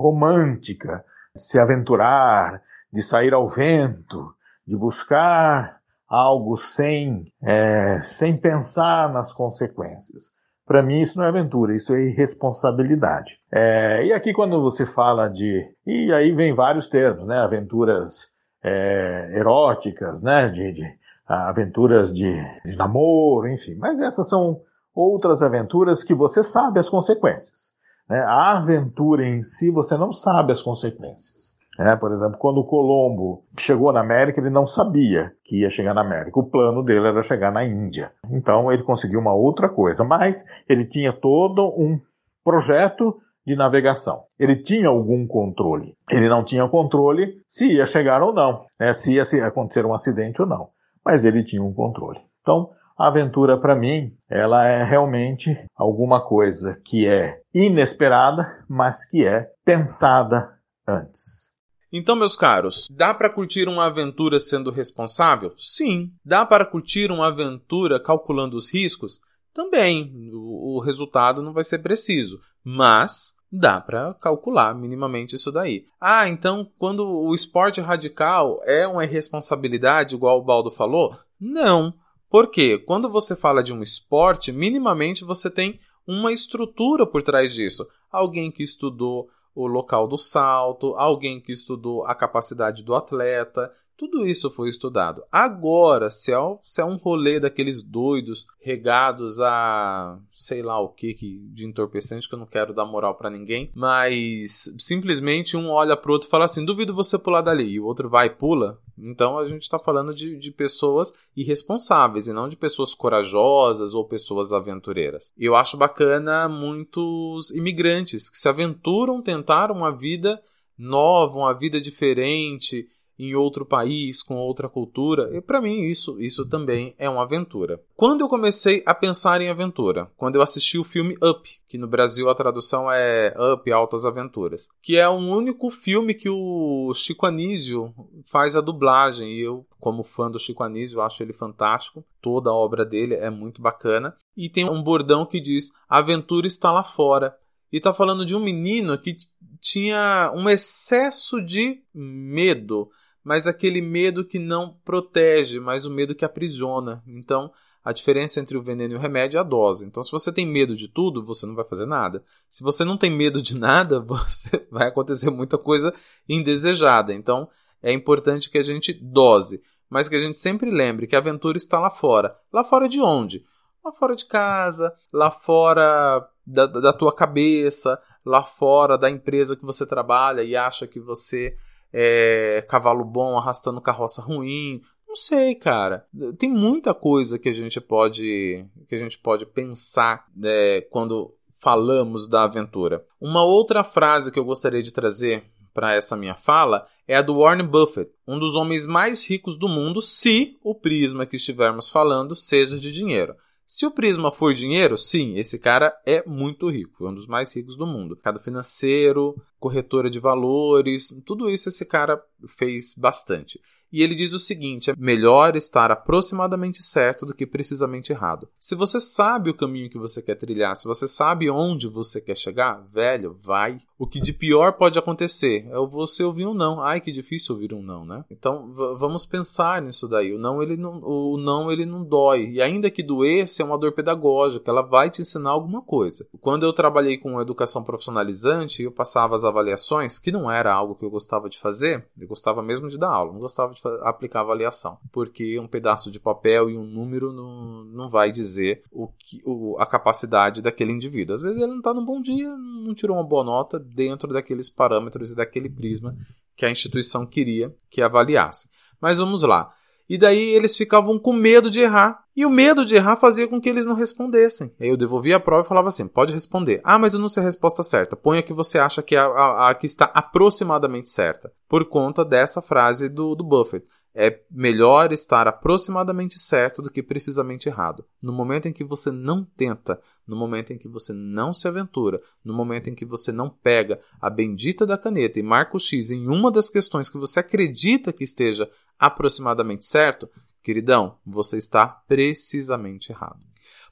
romântica, 0.00 1.04
se 1.36 1.58
aventurar, 1.58 2.62
de 2.92 3.02
sair 3.02 3.34
ao 3.34 3.48
vento, 3.48 4.34
de 4.66 4.76
buscar 4.76 5.78
algo 6.08 6.56
sem, 6.56 7.24
é, 7.42 8.00
sem 8.00 8.36
pensar 8.36 9.12
nas 9.12 9.32
consequências. 9.32 10.34
Para 10.66 10.82
mim, 10.82 11.00
isso 11.00 11.18
não 11.18 11.24
é 11.24 11.28
aventura, 11.28 11.76
isso 11.76 11.94
é 11.94 12.02
irresponsabilidade. 12.02 13.40
É, 13.52 14.04
e 14.04 14.12
aqui, 14.12 14.32
quando 14.32 14.60
você 14.60 14.84
fala 14.84 15.28
de. 15.28 15.64
E 15.86 16.12
aí 16.12 16.32
vem 16.32 16.54
vários 16.54 16.88
termos, 16.88 17.26
né? 17.26 17.38
Aventuras 17.38 18.32
é, 18.64 19.38
eróticas, 19.38 20.22
né? 20.22 20.48
De, 20.48 20.72
de 20.72 20.98
aventuras 21.24 22.12
de, 22.12 22.34
de 22.64 22.76
namoro, 22.76 23.48
enfim. 23.48 23.76
Mas 23.76 24.00
essas 24.00 24.28
são 24.28 24.60
outras 24.94 25.42
aventuras 25.42 26.02
que 26.02 26.14
você 26.14 26.42
sabe 26.42 26.80
as 26.80 26.88
consequências. 26.88 27.75
Né? 28.08 28.18
A 28.20 28.56
aventura 28.56 29.26
em 29.26 29.42
si, 29.42 29.70
você 29.70 29.96
não 29.96 30.12
sabe 30.12 30.52
as 30.52 30.62
consequências. 30.62 31.56
É, 31.78 31.94
por 31.94 32.10
exemplo, 32.10 32.38
quando 32.38 32.64
Colombo 32.64 33.44
chegou 33.58 33.92
na 33.92 34.00
América, 34.00 34.40
ele 34.40 34.48
não 34.48 34.66
sabia 34.66 35.32
que 35.44 35.60
ia 35.60 35.68
chegar 35.68 35.92
na 35.92 36.00
América. 36.00 36.40
O 36.40 36.48
plano 36.48 36.82
dele 36.82 37.06
era 37.06 37.20
chegar 37.20 37.52
na 37.52 37.64
Índia. 37.64 38.12
Então 38.30 38.72
ele 38.72 38.82
conseguiu 38.82 39.20
uma 39.20 39.34
outra 39.34 39.68
coisa, 39.68 40.02
mas 40.02 40.44
ele 40.68 40.86
tinha 40.86 41.12
todo 41.12 41.68
um 41.76 42.00
projeto 42.42 43.18
de 43.46 43.54
navegação. 43.54 44.24
Ele 44.38 44.56
tinha 44.56 44.88
algum 44.88 45.26
controle. 45.26 45.94
Ele 46.10 46.28
não 46.28 46.42
tinha 46.42 46.66
controle 46.66 47.42
se 47.46 47.74
ia 47.74 47.84
chegar 47.84 48.22
ou 48.22 48.32
não, 48.32 48.64
né? 48.80 48.92
se 48.92 49.14
ia 49.14 49.22
acontecer 49.46 49.84
um 49.84 49.92
acidente 49.92 50.40
ou 50.40 50.48
não. 50.48 50.70
Mas 51.04 51.24
ele 51.24 51.44
tinha 51.44 51.62
um 51.62 51.74
controle. 51.74 52.20
Então, 52.40 52.70
a 52.96 53.08
aventura, 53.08 53.58
para 53.58 53.76
mim, 53.76 54.12
ela 54.28 54.66
é 54.66 54.82
realmente 54.82 55.54
alguma 55.76 56.20
coisa 56.20 56.80
que 56.84 57.06
é 57.06 57.40
inesperada, 57.52 58.64
mas 58.68 59.08
que 59.08 59.24
é 59.24 59.50
pensada 59.64 60.56
antes. 60.88 61.54
Então, 61.92 62.16
meus 62.16 62.36
caros, 62.36 62.88
dá 62.90 63.14
para 63.14 63.30
curtir 63.30 63.68
uma 63.68 63.86
aventura 63.86 64.40
sendo 64.40 64.70
responsável? 64.70 65.54
Sim. 65.56 66.10
Dá 66.24 66.44
para 66.44 66.66
curtir 66.66 67.10
uma 67.10 67.28
aventura 67.28 68.02
calculando 68.02 68.56
os 68.56 68.72
riscos? 68.72 69.20
Também. 69.54 70.30
O, 70.32 70.80
resultado 70.80 71.42
não 71.42 71.52
vai 71.52 71.64
ser 71.64 71.78
preciso, 71.78 72.40
mas 72.62 73.34
dá 73.50 73.80
para 73.80 74.12
calcular 74.14 74.74
minimamente 74.74 75.36
isso 75.36 75.50
daí. 75.50 75.86
Ah, 76.00 76.28
então 76.28 76.70
quando 76.78 77.06
o 77.06 77.34
esporte 77.34 77.80
radical 77.80 78.60
é 78.64 78.86
uma 78.86 79.04
irresponsabilidade, 79.04 80.14
igual 80.14 80.38
o 80.38 80.44
Baldo 80.44 80.70
falou? 80.70 81.16
Não. 81.40 81.94
Porque 82.36 82.76
quando 82.76 83.08
você 83.08 83.34
fala 83.34 83.62
de 83.62 83.72
um 83.72 83.82
esporte, 83.82 84.52
minimamente 84.52 85.24
você 85.24 85.48
tem 85.48 85.80
uma 86.06 86.30
estrutura 86.30 87.06
por 87.06 87.22
trás 87.22 87.54
disso. 87.54 87.88
Alguém 88.12 88.50
que 88.50 88.62
estudou 88.62 89.30
o 89.54 89.66
local 89.66 90.06
do 90.06 90.18
salto, 90.18 90.94
alguém 90.96 91.40
que 91.40 91.50
estudou 91.50 92.04
a 92.04 92.14
capacidade 92.14 92.82
do 92.82 92.94
atleta, 92.94 93.72
tudo 93.96 94.26
isso 94.26 94.50
foi 94.50 94.68
estudado. 94.68 95.24
Agora, 95.32 96.10
se 96.10 96.30
é, 96.30 96.36
se 96.62 96.82
é 96.82 96.84
um 96.84 96.96
rolê 96.96 97.40
daqueles 97.40 97.82
doidos 97.82 98.46
regados 98.60 99.40
a 99.40 100.18
sei 100.34 100.60
lá 100.60 100.78
o 100.78 100.90
que 100.90 101.14
de 101.54 101.64
entorpecente 101.64 102.28
que 102.28 102.34
eu 102.34 102.38
não 102.38 102.44
quero 102.44 102.74
dar 102.74 102.84
moral 102.84 103.14
para 103.14 103.30
ninguém, 103.30 103.70
mas 103.74 104.70
simplesmente 104.78 105.56
um 105.56 105.70
olha 105.70 105.96
pro 105.96 106.12
outro 106.12 106.28
e 106.28 106.30
fala 106.30 106.44
assim: 106.44 106.66
duvido 106.66 106.94
você 106.94 107.18
pular 107.18 107.40
dali, 107.40 107.64
e 107.64 107.80
o 107.80 107.86
outro 107.86 108.10
vai 108.10 108.26
e 108.26 108.30
pula. 108.30 108.78
Então 108.98 109.38
a 109.38 109.46
gente 109.46 109.62
está 109.62 109.78
falando 109.78 110.14
de, 110.14 110.36
de 110.38 110.50
pessoas 110.50 111.12
irresponsáveis 111.36 112.28
e 112.28 112.32
não 112.32 112.48
de 112.48 112.56
pessoas 112.56 112.94
corajosas 112.94 113.94
ou 113.94 114.06
pessoas 114.06 114.52
aventureiras. 114.52 115.32
Eu 115.36 115.54
acho 115.54 115.76
bacana 115.76 116.48
muitos 116.48 117.50
imigrantes 117.50 118.30
que 118.30 118.38
se 118.38 118.48
aventuram 118.48 119.22
tentar 119.22 119.70
uma 119.70 119.90
vida 119.90 120.42
nova, 120.78 121.38
uma 121.38 121.52
vida 121.52 121.80
diferente 121.80 122.88
em 123.18 123.34
outro 123.34 123.64
país, 123.64 124.22
com 124.22 124.36
outra 124.36 124.68
cultura, 124.68 125.36
e 125.36 125.40
para 125.40 125.60
mim 125.60 125.82
isso, 125.82 126.20
isso 126.20 126.46
também 126.46 126.94
é 126.98 127.08
uma 127.08 127.22
aventura. 127.22 127.80
Quando 127.94 128.20
eu 128.20 128.28
comecei 128.28 128.82
a 128.84 128.94
pensar 128.94 129.40
em 129.40 129.48
aventura? 129.48 130.10
Quando 130.16 130.36
eu 130.36 130.42
assisti 130.42 130.78
o 130.78 130.84
filme 130.84 131.16
Up, 131.22 131.48
que 131.68 131.78
no 131.78 131.88
Brasil 131.88 132.28
a 132.28 132.34
tradução 132.34 132.90
é 132.90 133.34
Up 133.52 133.70
Altas 133.72 134.04
Aventuras, 134.04 134.68
que 134.82 134.96
é 134.96 135.08
o 135.08 135.14
único 135.14 135.70
filme 135.70 136.14
que 136.14 136.28
o 136.28 136.92
Chico 136.94 137.26
Anísio 137.26 137.94
faz 138.24 138.54
a 138.54 138.60
dublagem, 138.60 139.32
e 139.32 139.40
eu, 139.40 139.66
como 139.80 140.02
fã 140.04 140.30
do 140.30 140.38
Chico 140.38 140.62
Anísio, 140.62 141.00
acho 141.00 141.22
ele 141.22 141.32
fantástico. 141.32 142.04
Toda 142.20 142.50
a 142.50 142.54
obra 142.54 142.84
dele 142.84 143.14
é 143.14 143.30
muito 143.30 143.62
bacana. 143.62 144.14
E 144.36 144.48
tem 144.48 144.68
um 144.68 144.82
bordão 144.82 145.24
que 145.24 145.40
diz: 145.40 145.72
A 145.88 145.98
aventura 145.98 146.46
está 146.46 146.70
lá 146.70 146.82
fora. 146.82 147.36
E 147.72 147.80
tá 147.80 147.92
falando 147.92 148.24
de 148.24 148.34
um 148.34 148.40
menino 148.40 148.96
que 148.96 149.16
tinha 149.60 150.32
um 150.34 150.48
excesso 150.48 151.42
de 151.42 151.82
medo 151.92 152.88
mas 153.26 153.48
aquele 153.48 153.80
medo 153.82 154.24
que 154.24 154.38
não 154.38 154.78
protege, 154.84 155.58
mas 155.58 155.84
o 155.84 155.90
medo 155.90 156.14
que 156.14 156.24
aprisiona. 156.24 157.02
Então, 157.08 157.52
a 157.84 157.90
diferença 157.90 158.38
entre 158.38 158.56
o 158.56 158.62
veneno 158.62 158.94
e 158.94 158.96
o 158.96 159.00
remédio 159.00 159.38
é 159.38 159.40
a 159.40 159.42
dose. 159.42 159.84
Então, 159.84 160.00
se 160.00 160.12
você 160.12 160.32
tem 160.32 160.46
medo 160.46 160.76
de 160.76 160.86
tudo, 160.86 161.24
você 161.24 161.44
não 161.44 161.56
vai 161.56 161.64
fazer 161.64 161.86
nada. 161.86 162.22
Se 162.48 162.62
você 162.62 162.84
não 162.84 162.96
tem 162.96 163.10
medo 163.10 163.42
de 163.42 163.58
nada, 163.58 163.98
você 164.06 164.64
vai 164.70 164.86
acontecer 164.86 165.28
muita 165.28 165.58
coisa 165.58 165.92
indesejada. 166.28 167.12
Então, 167.12 167.48
é 167.82 167.92
importante 167.92 168.48
que 168.48 168.58
a 168.58 168.62
gente 168.62 168.92
dose, 168.92 169.60
mas 169.90 170.08
que 170.08 170.14
a 170.14 170.20
gente 170.20 170.38
sempre 170.38 170.70
lembre 170.70 171.08
que 171.08 171.16
a 171.16 171.18
aventura 171.18 171.56
está 171.56 171.80
lá 171.80 171.90
fora. 171.90 172.38
Lá 172.52 172.62
fora 172.62 172.88
de 172.88 173.00
onde? 173.00 173.44
Lá 173.84 173.90
fora 173.90 174.14
de 174.14 174.26
casa, 174.26 174.94
lá 175.12 175.32
fora 175.32 176.24
da, 176.46 176.66
da 176.66 176.92
tua 176.92 177.12
cabeça, 177.12 178.00
lá 178.24 178.44
fora 178.44 178.96
da 178.96 179.10
empresa 179.10 179.56
que 179.56 179.66
você 179.66 179.84
trabalha 179.84 180.44
e 180.44 180.54
acha 180.54 180.86
que 180.86 181.00
você 181.00 181.56
é, 181.92 182.64
cavalo 182.68 183.04
bom 183.04 183.36
arrastando 183.36 183.80
carroça 183.80 184.22
ruim. 184.22 184.82
Não 185.06 185.16
sei, 185.16 185.54
cara. 185.54 186.06
Tem 186.38 186.50
muita 186.50 186.92
coisa 186.92 187.38
que 187.38 187.48
a 187.48 187.52
gente 187.52 187.80
pode 187.80 188.66
que 188.88 188.94
a 188.94 188.98
gente 188.98 189.18
pode 189.18 189.46
pensar 189.46 190.26
né, 190.36 190.80
quando 190.90 191.34
falamos 191.58 192.28
da 192.28 192.44
aventura. 192.44 193.04
Uma 193.20 193.42
outra 193.42 193.82
frase 193.82 194.30
que 194.30 194.38
eu 194.38 194.44
gostaria 194.44 194.82
de 194.82 194.92
trazer 194.92 195.44
para 195.72 195.94
essa 195.94 196.16
minha 196.16 196.34
fala 196.34 196.86
é 197.08 197.16
a 197.16 197.22
do 197.22 197.38
Warren 197.38 197.66
Buffett, 197.66 198.10
um 198.26 198.38
dos 198.38 198.56
homens 198.56 198.86
mais 198.86 199.28
ricos 199.28 199.56
do 199.56 199.68
mundo, 199.68 200.00
se 200.00 200.56
o 200.62 200.74
prisma 200.74 201.26
que 201.26 201.36
estivermos 201.36 201.90
falando 201.90 202.34
seja 202.34 202.78
de 202.78 202.90
dinheiro. 202.90 203.34
Se 203.66 203.84
o 203.84 203.90
Prisma 203.90 204.30
for 204.30 204.54
dinheiro, 204.54 204.96
sim, 204.96 205.36
esse 205.36 205.58
cara 205.58 205.92
é 206.06 206.24
muito 206.24 206.70
rico, 206.70 206.94
foi 206.96 207.08
um 207.08 207.14
dos 207.14 207.26
mais 207.26 207.54
ricos 207.54 207.76
do 207.76 207.84
mundo. 207.84 208.14
Mercado 208.14 208.38
financeiro, 208.38 209.34
corretora 209.58 210.08
de 210.08 210.20
valores, 210.20 211.08
tudo 211.26 211.50
isso 211.50 211.68
esse 211.68 211.84
cara 211.84 212.22
fez 212.56 212.94
bastante. 212.94 213.60
E 213.92 214.02
ele 214.02 214.14
diz 214.14 214.32
o 214.32 214.38
seguinte: 214.38 214.90
é 214.90 214.94
melhor 214.96 215.56
estar 215.56 215.90
aproximadamente 215.90 216.82
certo 216.82 217.26
do 217.26 217.34
que 217.34 217.46
precisamente 217.46 218.12
errado. 218.12 218.48
Se 218.58 218.74
você 218.74 219.00
sabe 219.00 219.50
o 219.50 219.56
caminho 219.56 219.90
que 219.90 219.98
você 219.98 220.22
quer 220.22 220.36
trilhar, 220.36 220.76
se 220.76 220.86
você 220.86 221.08
sabe 221.08 221.50
onde 221.50 221.88
você 221.88 222.20
quer 222.20 222.36
chegar, 222.36 222.74
velho, 222.92 223.38
vai. 223.42 223.78
O 223.98 224.06
que 224.06 224.20
de 224.20 224.32
pior 224.32 224.74
pode 224.74 224.98
acontecer 224.98 225.66
é 225.70 225.86
você 225.86 226.22
ouvir 226.22 226.46
um 226.46 226.52
não. 226.52 226.82
Ai, 226.82 227.00
que 227.00 227.10
difícil 227.10 227.54
ouvir 227.54 227.72
um 227.72 227.82
não, 227.82 228.04
né? 228.04 228.24
Então 228.30 228.72
vamos 228.98 229.24
pensar 229.24 229.80
nisso 229.80 230.06
daí. 230.06 230.34
O 230.34 230.38
não 230.38 230.62
ele 230.62 230.76
não, 230.76 231.00
o 231.02 231.38
não 231.38 231.72
ele 231.72 231.86
não 231.86 232.04
dói. 232.04 232.50
E 232.50 232.60
ainda 232.60 232.90
que 232.90 233.02
doesse, 233.02 233.62
é 233.62 233.64
uma 233.64 233.78
dor 233.78 233.92
pedagógica. 233.92 234.70
Ela 234.70 234.82
vai 234.82 235.10
te 235.10 235.22
ensinar 235.22 235.50
alguma 235.50 235.80
coisa. 235.80 236.26
Quando 236.40 236.64
eu 236.64 236.72
trabalhei 236.72 237.16
com 237.16 237.40
educação 237.40 237.82
profissionalizante, 237.82 238.82
eu 238.82 238.92
passava 238.92 239.34
as 239.34 239.44
avaliações, 239.44 240.18
que 240.18 240.30
não 240.30 240.50
era 240.50 240.72
algo 240.72 240.94
que 240.94 241.04
eu 241.04 241.10
gostava 241.10 241.48
de 241.48 241.58
fazer. 241.58 242.06
Eu 242.18 242.28
gostava 242.28 242.62
mesmo 242.62 242.90
de 242.90 242.98
dar 242.98 243.10
aula, 243.10 243.32
não 243.32 243.40
gostava 243.40 243.72
de 243.72 243.80
aplicar 244.02 244.40
avaliação, 244.40 244.98
porque 245.10 245.58
um 245.58 245.66
pedaço 245.66 246.10
de 246.10 246.20
papel 246.20 246.68
e 246.68 246.76
um 246.76 246.84
número 246.84 247.32
não, 247.32 247.84
não 247.84 248.10
vai 248.10 248.30
dizer 248.30 248.82
o 248.92 249.08
que, 249.08 249.40
o, 249.44 249.76
a 249.78 249.86
capacidade 249.86 250.60
daquele 250.60 250.92
indivíduo. 250.92 251.34
Às 251.34 251.42
vezes 251.42 251.62
ele 251.62 251.72
não 251.72 251.78
está 251.78 251.94
num 251.94 252.04
bom 252.04 252.20
dia, 252.20 252.48
não 252.48 252.94
tirou 252.94 253.16
uma 253.16 253.24
boa 253.24 253.44
nota 253.44 253.85
dentro 253.86 254.32
daqueles 254.32 254.68
parâmetros 254.68 255.32
e 255.32 255.36
daquele 255.36 255.70
prisma 255.70 256.16
que 256.56 256.64
a 256.64 256.70
instituição 256.70 257.26
queria 257.26 257.74
que 257.90 258.02
avaliasse. 258.02 258.68
Mas 259.00 259.18
vamos 259.18 259.42
lá. 259.42 259.72
E 260.08 260.16
daí 260.16 260.54
eles 260.54 260.76
ficavam 260.76 261.18
com 261.18 261.32
medo 261.32 261.68
de 261.68 261.80
errar. 261.80 262.24
E 262.34 262.46
o 262.46 262.50
medo 262.50 262.84
de 262.84 262.94
errar 262.94 263.16
fazia 263.16 263.48
com 263.48 263.60
que 263.60 263.68
eles 263.68 263.86
não 263.86 263.94
respondessem. 263.94 264.72
Aí 264.78 264.88
eu 264.88 264.96
devolvia 264.96 265.36
a 265.36 265.40
prova 265.40 265.64
e 265.64 265.68
falava 265.68 265.88
assim: 265.88 266.06
pode 266.06 266.32
responder. 266.32 266.80
Ah, 266.84 266.98
mas 266.98 267.14
eu 267.14 267.20
não 267.20 267.28
sei 267.28 267.42
a 267.42 267.46
resposta 267.46 267.82
certa. 267.82 268.14
Põe 268.14 268.38
a 268.38 268.42
que 268.42 268.52
você 268.52 268.78
acha 268.78 269.02
que, 269.02 269.16
é 269.16 269.18
a, 269.18 269.26
a, 269.26 269.70
a 269.70 269.74
que 269.74 269.86
está 269.86 270.04
aproximadamente 270.14 271.10
certa. 271.10 271.52
Por 271.68 271.86
conta 271.86 272.24
dessa 272.24 272.62
frase 272.62 273.08
do, 273.08 273.34
do 273.34 273.42
Buffett. 273.42 273.86
É 274.18 274.40
melhor 274.50 275.12
estar 275.12 275.46
aproximadamente 275.46 276.38
certo 276.38 276.80
do 276.80 276.90
que 276.90 277.02
precisamente 277.02 277.68
errado. 277.68 278.02
No 278.22 278.32
momento 278.32 278.66
em 278.66 278.72
que 278.72 278.82
você 278.82 279.10
não 279.10 279.44
tenta, 279.44 280.00
no 280.26 280.34
momento 280.34 280.72
em 280.72 280.78
que 280.78 280.88
você 280.88 281.12
não 281.12 281.52
se 281.52 281.68
aventura, 281.68 282.22
no 282.42 282.54
momento 282.54 282.88
em 282.88 282.94
que 282.94 283.04
você 283.04 283.30
não 283.30 283.50
pega 283.50 284.00
a 284.18 284.30
bendita 284.30 284.86
da 284.86 284.96
caneta 284.96 285.38
e 285.38 285.42
marca 285.42 285.76
o 285.76 285.80
X 285.80 286.10
em 286.10 286.26
uma 286.28 286.50
das 286.50 286.70
questões 286.70 287.10
que 287.10 287.18
você 287.18 287.40
acredita 287.40 288.10
que 288.10 288.24
esteja 288.24 288.70
aproximadamente 288.98 289.84
certo, 289.84 290.30
queridão, 290.62 291.18
você 291.24 291.58
está 291.58 291.86
precisamente 291.86 293.12
errado. 293.12 293.40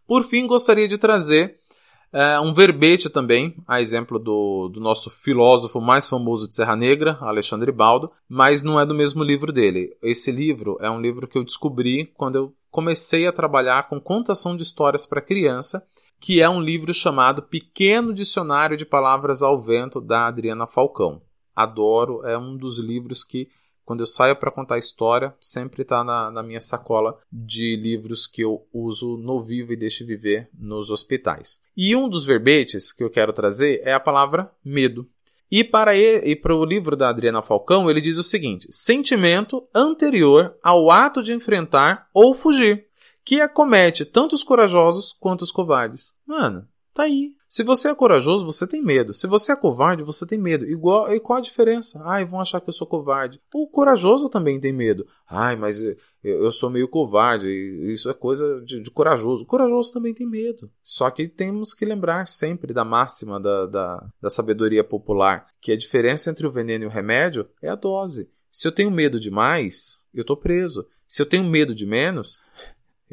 Por 0.07 0.23
fim, 0.23 0.47
gostaria 0.47 0.89
de 0.89 0.97
trazer 0.97 1.59
é, 2.15 2.39
um 2.39 2.55
verbete 2.55 3.11
também, 3.11 3.57
a 3.67 3.81
exemplo 3.81 4.21
do, 4.21 4.69
do 4.69 4.79
nosso 4.79 5.11
filósofo 5.11 5.81
mais 5.81 6.09
famoso 6.09 6.49
de 6.49 6.55
Serra 6.55 6.77
Negra, 6.77 7.19
Alexandre 7.21 7.73
Baldo, 7.73 8.09
mas 8.29 8.63
não 8.63 8.79
é 8.79 8.87
do 8.87 8.95
mesmo 8.95 9.25
livro 9.25 9.53
dele. 9.53 9.97
Esse 10.01 10.31
livro 10.31 10.79
é 10.81 10.89
um 10.89 11.01
livro 11.01 11.27
que 11.27 11.37
eu 11.37 11.43
descobri 11.43 12.07
quando 12.15 12.37
eu 12.37 12.55
comecei 12.71 13.27
a 13.27 13.33
trabalhar 13.33 13.89
com 13.89 14.01
contação 14.01 14.57
de 14.57 14.63
histórias 14.63 15.05
para 15.05 15.21
criança, 15.21 15.85
que 16.21 16.41
é 16.41 16.49
um 16.49 16.61
livro 16.61 16.95
chamado 16.95 17.43
Pequeno 17.43 18.15
Dicionário 18.15 18.77
de 18.77 18.87
Palavras 18.87 19.43
ao 19.43 19.61
Vento, 19.61 20.01
da 20.01 20.29
Adriana 20.29 20.69
Falcão. 20.69 21.21
Adoro, 21.55 22.25
é 22.25 22.39
um 22.39 22.57
dos 22.57 22.79
livros 22.79 23.25
que 23.25 23.49
quando 23.85 24.01
eu 24.01 24.07
saio 24.07 24.37
para 24.37 24.51
contar 24.51 24.79
história, 24.79 25.35
sempre 25.41 25.83
está 25.83 26.03
na, 26.03 26.31
na, 26.31 26.43
minha 26.43 26.61
sacola 26.61 27.19
de 27.31 27.77
livros 27.77 28.27
que 28.27 28.43
eu 28.43 28.67
uso 28.73 29.17
no 29.17 29.43
Vivo 29.43 29.73
e 29.73 29.77
Deixe 29.77 30.05
Viver 30.05 30.49
nos 30.59 30.91
hospitais. 30.91 31.61
E 31.77 31.95
um 31.95 32.09
dos 32.09 32.25
verbetes 32.25 32.93
que 32.93 33.05
eu 33.05 33.11
quero 33.11 33.33
trazer 33.33 33.83
é 33.85 33.93
a 33.93 34.01
palavra 34.01 34.51
medo. 34.65 35.09
E 35.51 35.63
para, 35.63 35.95
ele, 35.95 36.31
e 36.31 36.35
para 36.35 36.57
o 36.57 36.65
livro 36.65 36.97
da 36.97 37.11
Adriana 37.11 37.43
Falcão, 37.43 37.91
ele 37.91 38.01
diz 38.01 38.17
o 38.17 38.23
seguinte: 38.23 38.67
sentimento 38.71 39.69
anterior 39.75 40.57
ao 40.63 40.91
ato 40.91 41.23
de 41.23 41.35
enfrentar 41.35 42.09
ou 42.13 42.35
fugir, 42.35 42.87
que 43.25 43.41
acomete 43.41 44.05
tanto 44.05 44.35
os 44.35 44.43
corajosos 44.43 45.13
quanto 45.13 45.43
os 45.43 45.53
covardes. 45.53 46.15
Mano, 46.27 46.67
tá 46.93 47.05
aí. 47.05 47.35
Se 47.55 47.63
você 47.63 47.87
é 47.87 47.95
corajoso, 47.95 48.45
você 48.45 48.67
tem 48.67 48.83
medo. 48.83 49.15
Se 49.15 49.29
você 49.29 49.53
é 49.53 49.57
covarde, 49.57 50.03
você 50.03 50.27
tem 50.27 50.37
medo. 50.37 50.67
Igual, 50.67 51.15
e 51.15 51.21
qual 51.21 51.39
a 51.39 51.41
diferença? 51.41 52.03
Ai, 52.05 52.25
vão 52.25 52.41
achar 52.41 52.61
que 52.61 52.69
eu 52.69 52.73
sou 52.73 52.85
covarde. 52.85 53.41
O 53.55 53.69
corajoso 53.69 54.29
também 54.29 54.59
tem 54.59 54.73
medo. 54.73 55.07
Ai, 55.25 55.55
mas 55.55 55.81
eu, 55.81 55.97
eu 56.25 56.51
sou 56.51 56.69
meio 56.69 56.89
covarde. 56.89 57.47
Isso 57.93 58.11
é 58.11 58.13
coisa 58.13 58.61
de, 58.63 58.81
de, 58.81 58.91
corajoso. 58.91 59.45
O 59.45 59.47
corajoso 59.47 59.93
também 59.93 60.13
tem 60.13 60.29
medo. 60.29 60.69
Só 60.83 61.09
que 61.13 61.29
temos 61.29 61.73
que 61.73 61.85
lembrar 61.85 62.27
sempre 62.27 62.75
da 62.75 62.85
máxima 62.85 63.39
da, 63.39 63.67
da, 63.67 64.05
da 64.21 64.31
sabedoria 64.31 64.83
popular, 64.83 65.47
que 65.61 65.71
a 65.71 65.77
diferença 65.77 66.31
entre 66.31 66.49
o 66.49 66.51
veneno 66.51 66.83
e 66.83 66.89
o 66.89 66.91
remédio 66.91 67.49
é 67.63 67.69
a 67.69 67.77
dose. 67.77 68.29
Se 68.51 68.67
eu 68.67 68.73
tenho 68.73 68.91
medo 68.91 69.21
demais, 69.21 70.01
eu 70.13 70.23
estou 70.23 70.37
preso. 70.37 70.85
Se 71.07 71.23
eu 71.23 71.27
tenho 71.27 71.45
medo 71.45 71.73
de 71.73 71.87
menos, 71.87 72.41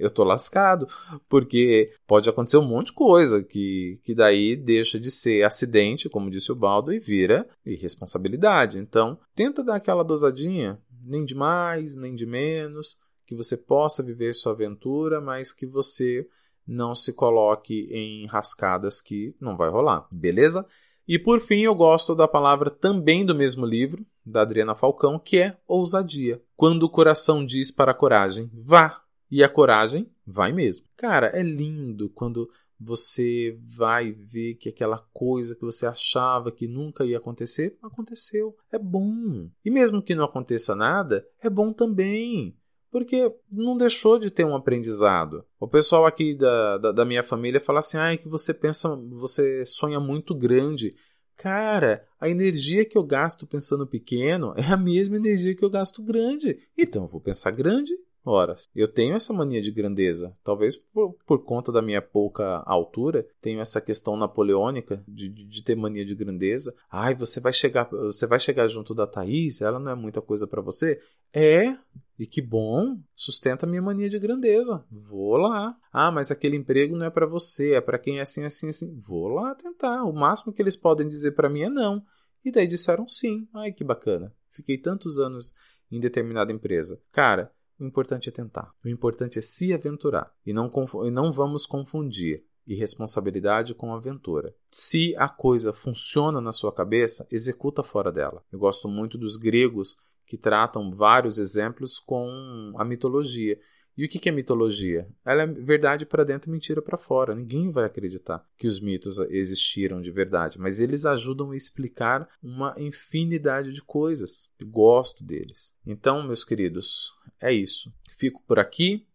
eu 0.01 0.09
tô 0.09 0.23
lascado, 0.23 0.87
porque 1.29 1.93
pode 2.07 2.29
acontecer 2.29 2.57
um 2.57 2.67
monte 2.67 2.87
de 2.87 2.93
coisa 2.93 3.43
que, 3.43 3.99
que 4.03 4.13
daí 4.13 4.55
deixa 4.55 4.99
de 4.99 5.11
ser 5.11 5.43
acidente, 5.43 6.09
como 6.09 6.29
disse 6.29 6.51
o 6.51 6.55
Baldo, 6.55 6.91
e 6.91 6.99
vira 6.99 7.47
irresponsabilidade. 7.65 8.77
Então, 8.77 9.17
tenta 9.35 9.63
dar 9.63 9.75
aquela 9.75 10.03
dosadinha, 10.03 10.79
nem 11.03 11.23
de 11.23 11.35
mais, 11.35 11.95
nem 11.95 12.15
de 12.15 12.25
menos, 12.25 12.97
que 13.25 13.35
você 13.35 13.55
possa 13.55 14.03
viver 14.03 14.33
sua 14.33 14.51
aventura, 14.51 15.21
mas 15.21 15.53
que 15.53 15.65
você 15.65 16.27
não 16.67 16.93
se 16.93 17.13
coloque 17.13 17.87
em 17.91 18.25
rascadas 18.27 19.01
que 19.01 19.35
não 19.39 19.57
vai 19.57 19.69
rolar, 19.69 20.07
beleza? 20.11 20.65
E 21.07 21.19
por 21.19 21.39
fim, 21.39 21.61
eu 21.61 21.75
gosto 21.75 22.15
da 22.15 22.27
palavra 22.27 22.69
também 22.69 23.25
do 23.25 23.35
mesmo 23.35 23.65
livro, 23.65 24.05
da 24.25 24.41
Adriana 24.43 24.75
Falcão, 24.75 25.19
que 25.19 25.39
é 25.39 25.57
ousadia. 25.67 26.41
Quando 26.55 26.83
o 26.83 26.89
coração 26.89 27.45
diz 27.45 27.71
para 27.71 27.91
a 27.91 27.95
coragem, 27.95 28.49
vá, 28.53 29.00
e 29.31 29.43
a 29.43 29.49
coragem 29.49 30.11
vai 30.27 30.51
mesmo. 30.51 30.85
Cara, 30.97 31.27
é 31.27 31.41
lindo 31.41 32.09
quando 32.09 32.49
você 32.77 33.57
vai 33.63 34.11
ver 34.11 34.55
que 34.55 34.67
aquela 34.67 34.97
coisa 35.13 35.55
que 35.55 35.61
você 35.61 35.85
achava 35.85 36.51
que 36.51 36.67
nunca 36.67 37.05
ia 37.05 37.17
acontecer, 37.17 37.77
aconteceu. 37.81 38.55
É 38.71 38.79
bom. 38.79 39.49
E 39.63 39.69
mesmo 39.69 40.01
que 40.01 40.15
não 40.15 40.25
aconteça 40.25 40.75
nada, 40.75 41.25
é 41.39 41.49
bom 41.49 41.71
também. 41.71 42.57
Porque 42.91 43.33
não 43.49 43.77
deixou 43.77 44.19
de 44.19 44.29
ter 44.29 44.43
um 44.43 44.55
aprendizado. 44.55 45.45
O 45.59 45.67
pessoal 45.67 46.05
aqui 46.05 46.35
da, 46.35 46.77
da, 46.77 46.91
da 46.91 47.05
minha 47.05 47.23
família 47.23 47.61
fala 47.61 47.79
assim: 47.79 47.97
ah, 47.97 48.17
que 48.17 48.27
você 48.27 48.53
pensa, 48.53 48.93
você 48.95 49.65
sonha 49.65 49.99
muito 49.99 50.35
grande. 50.35 50.93
Cara, 51.37 52.05
a 52.19 52.27
energia 52.27 52.83
que 52.83 52.97
eu 52.97 53.03
gasto 53.03 53.47
pensando 53.47 53.87
pequeno 53.87 54.53
é 54.57 54.65
a 54.73 54.77
mesma 54.77 55.15
energia 55.15 55.55
que 55.55 55.63
eu 55.63 55.69
gasto 55.69 56.03
grande. 56.03 56.59
Então 56.77 57.03
eu 57.03 57.07
vou 57.07 57.21
pensar 57.21 57.51
grande 57.51 57.93
horas. 58.23 58.69
Eu 58.75 58.87
tenho 58.87 59.15
essa 59.15 59.33
mania 59.33 59.61
de 59.61 59.71
grandeza. 59.71 60.35
Talvez 60.43 60.75
por, 60.75 61.13
por 61.25 61.43
conta 61.43 61.71
da 61.71 61.81
minha 61.81 62.01
pouca 62.01 62.63
altura, 62.65 63.25
tenho 63.41 63.59
essa 63.59 63.81
questão 63.81 64.15
napoleônica 64.15 65.03
de, 65.07 65.29
de, 65.29 65.45
de, 65.45 65.63
ter 65.63 65.75
mania 65.75 66.05
de 66.05 66.15
grandeza. 66.15 66.73
Ai, 66.89 67.15
você 67.15 67.39
vai 67.39 67.53
chegar, 67.53 67.89
você 67.89 68.27
vai 68.27 68.39
chegar 68.39 68.67
junto 68.67 68.93
da 68.93 69.07
Thaís, 69.07 69.61
ela 69.61 69.79
não 69.79 69.91
é 69.91 69.95
muita 69.95 70.21
coisa 70.21 70.45
para 70.45 70.61
você? 70.61 71.01
É, 71.33 71.77
e 72.19 72.27
que 72.27 72.41
bom, 72.41 72.99
sustenta 73.15 73.65
a 73.65 73.69
minha 73.69 73.81
mania 73.81 74.09
de 74.09 74.19
grandeza. 74.19 74.83
Vou 74.91 75.37
lá. 75.37 75.75
Ah, 75.91 76.11
mas 76.11 76.29
aquele 76.29 76.57
emprego 76.57 76.95
não 76.95 77.05
é 77.05 77.09
para 77.09 77.25
você, 77.25 77.73
é 77.73 77.81
para 77.81 77.97
quem 77.97 78.19
é 78.19 78.21
assim, 78.21 78.43
assim, 78.43 78.69
assim. 78.69 78.99
Vou 78.99 79.27
lá 79.27 79.55
tentar. 79.55 80.03
O 80.03 80.13
máximo 80.13 80.53
que 80.53 80.61
eles 80.61 80.75
podem 80.75 81.07
dizer 81.07 81.31
para 81.31 81.49
mim 81.49 81.63
é 81.63 81.69
não. 81.69 82.03
E 82.43 82.51
daí 82.51 82.67
disseram 82.67 83.07
sim. 83.07 83.47
Ai, 83.53 83.71
que 83.71 83.83
bacana. 83.83 84.33
Fiquei 84.51 84.77
tantos 84.77 85.17
anos 85.17 85.53
em 85.91 85.99
determinada 85.99 86.51
empresa. 86.51 86.99
Cara, 87.11 87.51
o 87.81 87.85
importante 87.85 88.29
é 88.29 88.31
tentar. 88.31 88.71
O 88.85 88.87
importante 88.87 89.39
é 89.39 89.41
se 89.41 89.73
aventurar. 89.73 90.31
E 90.45 90.53
não, 90.53 90.71
e 91.03 91.09
não 91.09 91.31
vamos 91.31 91.65
confundir 91.65 92.45
irresponsabilidade 92.67 93.73
com 93.73 93.93
aventura. 93.93 94.53
Se 94.69 95.15
a 95.17 95.27
coisa 95.27 95.73
funciona 95.73 96.39
na 96.39 96.51
sua 96.51 96.71
cabeça, 96.71 97.27
executa 97.31 97.83
fora 97.83 98.11
dela. 98.11 98.43
Eu 98.51 98.59
gosto 98.59 98.87
muito 98.87 99.17
dos 99.17 99.35
gregos 99.35 99.97
que 100.27 100.37
tratam 100.37 100.93
vários 100.93 101.39
exemplos 101.39 101.99
com 101.99 102.73
a 102.77 102.85
mitologia. 102.85 103.59
E 104.01 104.05
o 104.05 104.09
que 104.09 104.27
é 104.27 104.31
mitologia? 104.31 105.07
Ela 105.23 105.43
é 105.43 105.45
verdade 105.45 106.07
para 106.07 106.23
dentro 106.23 106.49
e 106.49 106.51
mentira 106.51 106.81
para 106.81 106.97
fora. 106.97 107.35
Ninguém 107.35 107.69
vai 107.69 107.85
acreditar 107.85 108.43
que 108.57 108.65
os 108.67 108.79
mitos 108.79 109.19
existiram 109.29 110.01
de 110.01 110.09
verdade, 110.09 110.57
mas 110.59 110.79
eles 110.79 111.05
ajudam 111.05 111.51
a 111.51 111.55
explicar 111.55 112.27
uma 112.41 112.73
infinidade 112.79 113.71
de 113.71 113.79
coisas. 113.79 114.49
Gosto 114.59 115.23
deles. 115.23 115.75
Então, 115.85 116.23
meus 116.23 116.43
queridos, 116.43 117.13
é 117.39 117.53
isso. 117.53 117.93
Fico 118.17 118.41
por 118.47 118.57
aqui. 118.57 119.05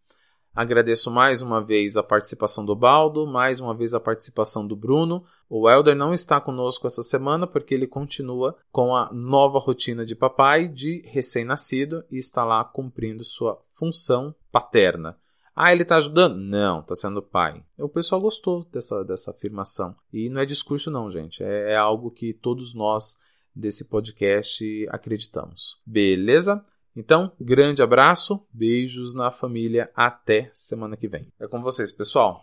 Agradeço 0.57 1.11
mais 1.11 1.42
uma 1.42 1.62
vez 1.62 1.99
a 1.99 2.03
participação 2.03 2.64
do 2.64 2.75
Baldo, 2.75 3.27
mais 3.27 3.61
uma 3.61 3.75
vez 3.75 3.92
a 3.92 4.01
participação 4.01 4.66
do 4.66 4.75
Bruno. 4.75 5.23
O 5.51 5.69
Elder 5.69 5.95
não 5.95 6.14
está 6.14 6.40
conosco 6.40 6.87
essa 6.87 7.03
semana 7.03 7.47
porque 7.47 7.75
ele 7.75 7.87
continua 7.87 8.57
com 8.73 8.97
a 8.97 9.11
nova 9.12 9.59
rotina 9.59 10.07
de 10.07 10.14
papai 10.14 10.66
de 10.66 11.03
recém-nascido 11.05 12.03
e 12.11 12.16
está 12.16 12.42
lá 12.42 12.64
cumprindo 12.64 13.23
sua 13.23 13.61
função 13.75 14.35
paterna. 14.51 15.19
Ah, 15.55 15.73
ele 15.73 15.83
está 15.83 15.99
ajudando? 15.99 16.38
Não, 16.38 16.81
está 16.81 16.95
sendo 16.95 17.21
pai. 17.21 17.62
O 17.79 17.88
pessoal 17.88 18.19
gostou 18.19 18.64
dessa, 18.73 19.05
dessa 19.05 19.33
afirmação. 19.33 19.95
E 20.11 20.31
não 20.31 20.40
é 20.40 20.47
discurso, 20.47 20.90
não, 20.90 21.11
gente. 21.11 21.45
É, 21.45 21.73
é 21.73 21.77
algo 21.77 22.11
que 22.11 22.33
todos 22.33 22.75
nós 22.75 23.14
desse 23.55 23.85
podcast 23.85 24.64
acreditamos. 24.90 25.79
Beleza? 25.85 26.64
Então, 26.96 27.30
grande 27.38 27.82
abraço, 27.82 28.40
beijos 28.50 29.14
na 29.14 29.30
família, 29.30 29.90
até 29.94 30.50
semana 30.54 30.96
que 30.96 31.06
vem. 31.06 31.28
É 31.38 31.46
com 31.46 31.61
vocês, 31.61 31.92
pessoal. 31.92 32.42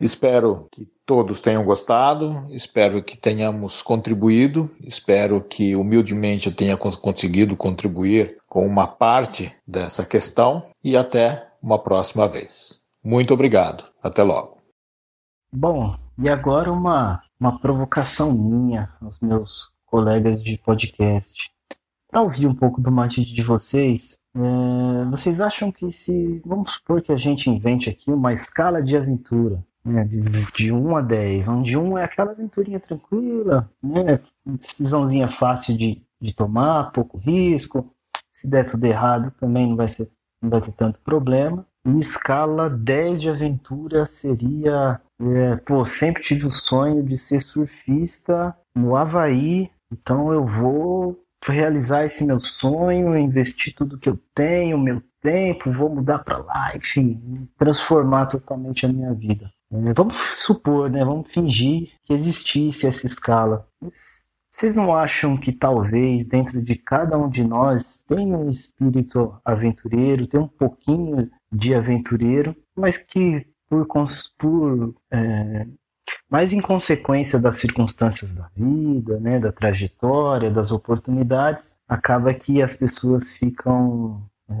Espero 0.00 0.66
que 0.72 0.86
todos 1.06 1.40
tenham 1.40 1.64
gostado, 1.64 2.46
espero 2.50 3.02
que 3.02 3.16
tenhamos 3.16 3.80
contribuído, 3.80 4.68
espero 4.80 5.40
que 5.40 5.76
humildemente 5.76 6.48
eu 6.48 6.54
tenha 6.54 6.76
conseguido 6.76 7.56
contribuir 7.56 8.38
com 8.48 8.66
uma 8.66 8.88
parte 8.88 9.54
dessa 9.66 10.04
questão 10.04 10.66
e 10.82 10.96
até 10.96 11.48
uma 11.62 11.78
próxima 11.78 12.26
vez. 12.26 12.82
Muito 13.04 13.32
obrigado, 13.32 13.84
até 14.02 14.22
logo. 14.24 14.58
Bom, 15.52 15.96
e 16.18 16.28
agora 16.28 16.72
uma, 16.72 17.22
uma 17.38 17.60
provocação 17.60 18.32
minha 18.32 18.92
aos 19.00 19.20
meus 19.20 19.70
colegas 19.86 20.42
de 20.42 20.58
podcast 20.58 21.53
para 22.14 22.22
ouvir 22.22 22.46
um 22.46 22.54
pouco 22.54 22.80
do 22.80 22.92
matiz 22.92 23.26
de 23.26 23.42
vocês, 23.42 24.20
é, 24.36 25.04
vocês 25.10 25.40
acham 25.40 25.72
que 25.72 25.90
se, 25.90 26.40
vamos 26.46 26.74
supor 26.74 27.02
que 27.02 27.10
a 27.10 27.16
gente 27.16 27.50
invente 27.50 27.90
aqui 27.90 28.08
uma 28.12 28.32
escala 28.32 28.80
de 28.80 28.96
aventura, 28.96 29.60
né, 29.84 30.04
de, 30.04 30.20
de 30.52 30.70
1 30.70 30.96
a 30.96 31.00
10, 31.00 31.48
onde 31.48 31.76
1 31.76 31.98
é 31.98 32.04
aquela 32.04 32.30
aventurinha 32.30 32.78
tranquila, 32.78 33.68
né, 33.82 34.20
decisãozinha 34.46 35.26
fácil 35.26 35.76
de, 35.76 36.00
de 36.22 36.32
tomar, 36.32 36.92
pouco 36.92 37.18
risco, 37.18 37.92
se 38.30 38.48
der 38.48 38.64
tudo 38.64 38.84
errado 38.84 39.32
também 39.40 39.68
não 39.68 39.74
vai, 39.74 39.88
ser, 39.88 40.08
não 40.40 40.50
vai 40.50 40.60
ter 40.60 40.70
tanto 40.70 41.00
problema. 41.00 41.66
E 41.84 41.98
escala 41.98 42.70
10 42.70 43.22
de 43.22 43.28
aventura 43.28 44.06
seria, 44.06 45.00
é, 45.20 45.56
pô, 45.56 45.84
sempre 45.84 46.22
tive 46.22 46.46
o 46.46 46.50
sonho 46.50 47.02
de 47.02 47.18
ser 47.18 47.40
surfista 47.40 48.56
no 48.72 48.94
Havaí, 48.94 49.68
então 49.90 50.32
eu 50.32 50.46
vou 50.46 51.23
realizar 51.48 52.04
esse 52.04 52.24
meu 52.24 52.38
sonho, 52.38 53.16
investir 53.16 53.74
tudo 53.74 53.98
que 53.98 54.08
eu 54.08 54.18
tenho, 54.34 54.78
meu 54.78 55.02
tempo, 55.20 55.72
vou 55.72 55.94
mudar 55.94 56.18
para 56.18 56.38
lá, 56.38 56.76
enfim, 56.76 57.48
transformar 57.56 58.26
totalmente 58.26 58.84
a 58.84 58.88
minha 58.88 59.12
vida. 59.14 59.46
É, 59.72 59.92
vamos 59.94 60.16
supor, 60.38 60.90
né? 60.90 61.04
Vamos 61.04 61.32
fingir 61.32 61.88
que 62.04 62.12
existisse 62.12 62.86
essa 62.86 63.06
escala. 63.06 63.66
Vocês 64.50 64.76
não 64.76 64.94
acham 64.94 65.36
que 65.36 65.50
talvez 65.50 66.28
dentro 66.28 66.62
de 66.62 66.76
cada 66.76 67.18
um 67.18 67.28
de 67.28 67.42
nós 67.42 68.04
tem 68.06 68.34
um 68.34 68.48
espírito 68.48 69.34
aventureiro, 69.44 70.28
tem 70.28 70.38
um 70.38 70.46
pouquinho 70.46 71.28
de 71.50 71.74
aventureiro, 71.74 72.54
mas 72.76 72.96
que 72.96 73.44
por, 73.68 73.86
por 74.38 74.94
é, 75.10 75.66
mas 76.28 76.52
em 76.52 76.60
consequência 76.60 77.38
das 77.38 77.56
circunstâncias 77.56 78.34
da 78.34 78.48
vida, 78.56 79.18
né, 79.20 79.38
da 79.38 79.52
trajetória, 79.52 80.50
das 80.50 80.70
oportunidades, 80.70 81.76
acaba 81.88 82.34
que 82.34 82.62
as 82.62 82.74
pessoas 82.74 83.32
ficam 83.32 84.22
é, 84.48 84.54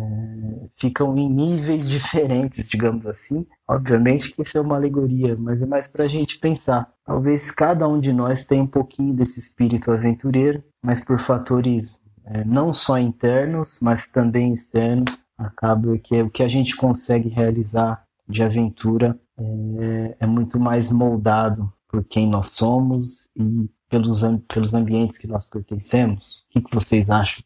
ficam 0.78 1.16
em 1.18 1.28
níveis 1.28 1.88
diferentes, 1.90 2.68
digamos 2.68 3.06
assim. 3.06 3.46
Obviamente 3.68 4.30
que 4.30 4.42
isso 4.42 4.56
é 4.56 4.60
uma 4.60 4.76
alegoria, 4.76 5.36
mas 5.36 5.62
é 5.62 5.66
mais 5.66 5.86
para 5.86 6.04
a 6.04 6.08
gente 6.08 6.38
pensar. 6.38 6.88
Talvez 7.04 7.50
cada 7.50 7.86
um 7.86 8.00
de 8.00 8.12
nós 8.12 8.46
tenha 8.46 8.62
um 8.62 8.66
pouquinho 8.66 9.14
desse 9.14 9.38
espírito 9.38 9.90
aventureiro, 9.90 10.62
mas 10.82 11.00
por 11.00 11.20
fatores 11.20 12.00
é, 12.24 12.44
não 12.44 12.72
só 12.72 12.98
internos, 12.98 13.78
mas 13.82 14.10
também 14.10 14.52
externos, 14.52 15.24
acaba 15.36 15.98
que 15.98 16.22
o 16.22 16.30
que 16.30 16.42
a 16.42 16.48
gente 16.48 16.76
consegue 16.76 17.28
realizar 17.28 18.02
de 18.28 18.42
aventura 18.42 19.18
é, 19.38 20.16
é 20.20 20.26
muito 20.26 20.58
mais 20.58 20.90
moldado 20.90 21.72
por 21.88 22.04
quem 22.04 22.28
nós 22.28 22.50
somos 22.50 23.30
e 23.36 23.68
pelos, 23.88 24.22
pelos 24.48 24.74
ambientes 24.74 25.18
que 25.18 25.26
nós 25.26 25.44
pertencemos. 25.44 26.46
O 26.48 26.52
que, 26.52 26.62
que 26.62 26.74
vocês 26.74 27.10
acham? 27.10 27.44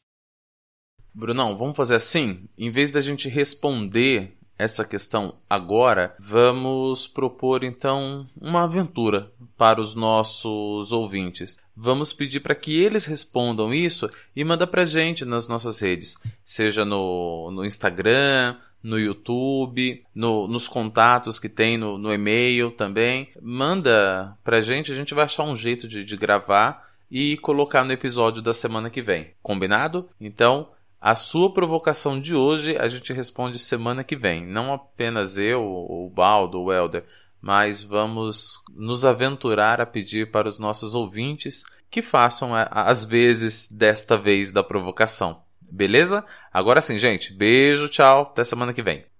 Brunão, 1.14 1.56
vamos 1.56 1.76
fazer 1.76 1.96
assim? 1.96 2.48
Em 2.56 2.70
vez 2.70 2.92
da 2.92 3.00
gente 3.00 3.28
responder 3.28 4.38
essa 4.58 4.84
questão 4.84 5.36
agora, 5.48 6.16
vamos 6.18 7.06
propor 7.06 7.62
então 7.62 8.26
uma 8.40 8.64
aventura 8.64 9.30
para 9.56 9.80
os 9.80 9.94
nossos 9.94 10.90
ouvintes. 10.90 11.58
Vamos 11.76 12.12
pedir 12.12 12.40
para 12.40 12.56
que 12.56 12.80
eles 12.80 13.04
respondam 13.04 13.72
isso 13.72 14.10
e 14.34 14.42
manda 14.44 14.66
para 14.66 14.84
gente 14.84 15.24
nas 15.24 15.46
nossas 15.46 15.78
redes, 15.78 16.16
seja 16.42 16.84
no, 16.84 17.52
no 17.52 17.64
Instagram, 17.64 18.56
no 18.82 18.98
YouTube, 18.98 20.04
no, 20.14 20.46
nos 20.46 20.68
contatos 20.68 21.38
que 21.38 21.48
tem 21.48 21.76
no, 21.76 21.98
no 21.98 22.12
e-mail 22.12 22.70
também. 22.70 23.28
Manda 23.40 24.36
pra 24.44 24.60
gente, 24.60 24.92
a 24.92 24.94
gente 24.94 25.14
vai 25.14 25.24
achar 25.24 25.44
um 25.44 25.56
jeito 25.56 25.88
de, 25.88 26.04
de 26.04 26.16
gravar 26.16 26.88
e 27.10 27.36
colocar 27.38 27.84
no 27.84 27.92
episódio 27.92 28.42
da 28.42 28.54
semana 28.54 28.90
que 28.90 29.02
vem. 29.02 29.32
Combinado? 29.42 30.08
Então, 30.20 30.68
a 31.00 31.14
sua 31.14 31.52
provocação 31.52 32.20
de 32.20 32.34
hoje 32.34 32.76
a 32.76 32.88
gente 32.88 33.12
responde 33.12 33.58
semana 33.58 34.04
que 34.04 34.16
vem. 34.16 34.46
Não 34.46 34.72
apenas 34.72 35.38
eu, 35.38 35.62
o 35.62 36.10
Baldo, 36.12 36.60
o 36.60 36.72
Helder, 36.72 37.04
mas 37.40 37.82
vamos 37.82 38.62
nos 38.74 39.04
aventurar 39.04 39.80
a 39.80 39.86
pedir 39.86 40.30
para 40.30 40.48
os 40.48 40.58
nossos 40.58 40.94
ouvintes 40.94 41.64
que 41.90 42.02
façam 42.02 42.50
as 42.54 43.04
vezes 43.04 43.68
desta 43.70 44.18
vez 44.18 44.52
da 44.52 44.62
provocação. 44.62 45.40
Beleza? 45.70 46.24
Agora 46.52 46.81
sim, 46.81 46.98
gente. 46.98 47.33
Beijo, 47.33 47.88
tchau. 47.88 48.22
Até 48.22 48.44
semana 48.44 48.72
que 48.72 48.83
vem. 48.83 49.09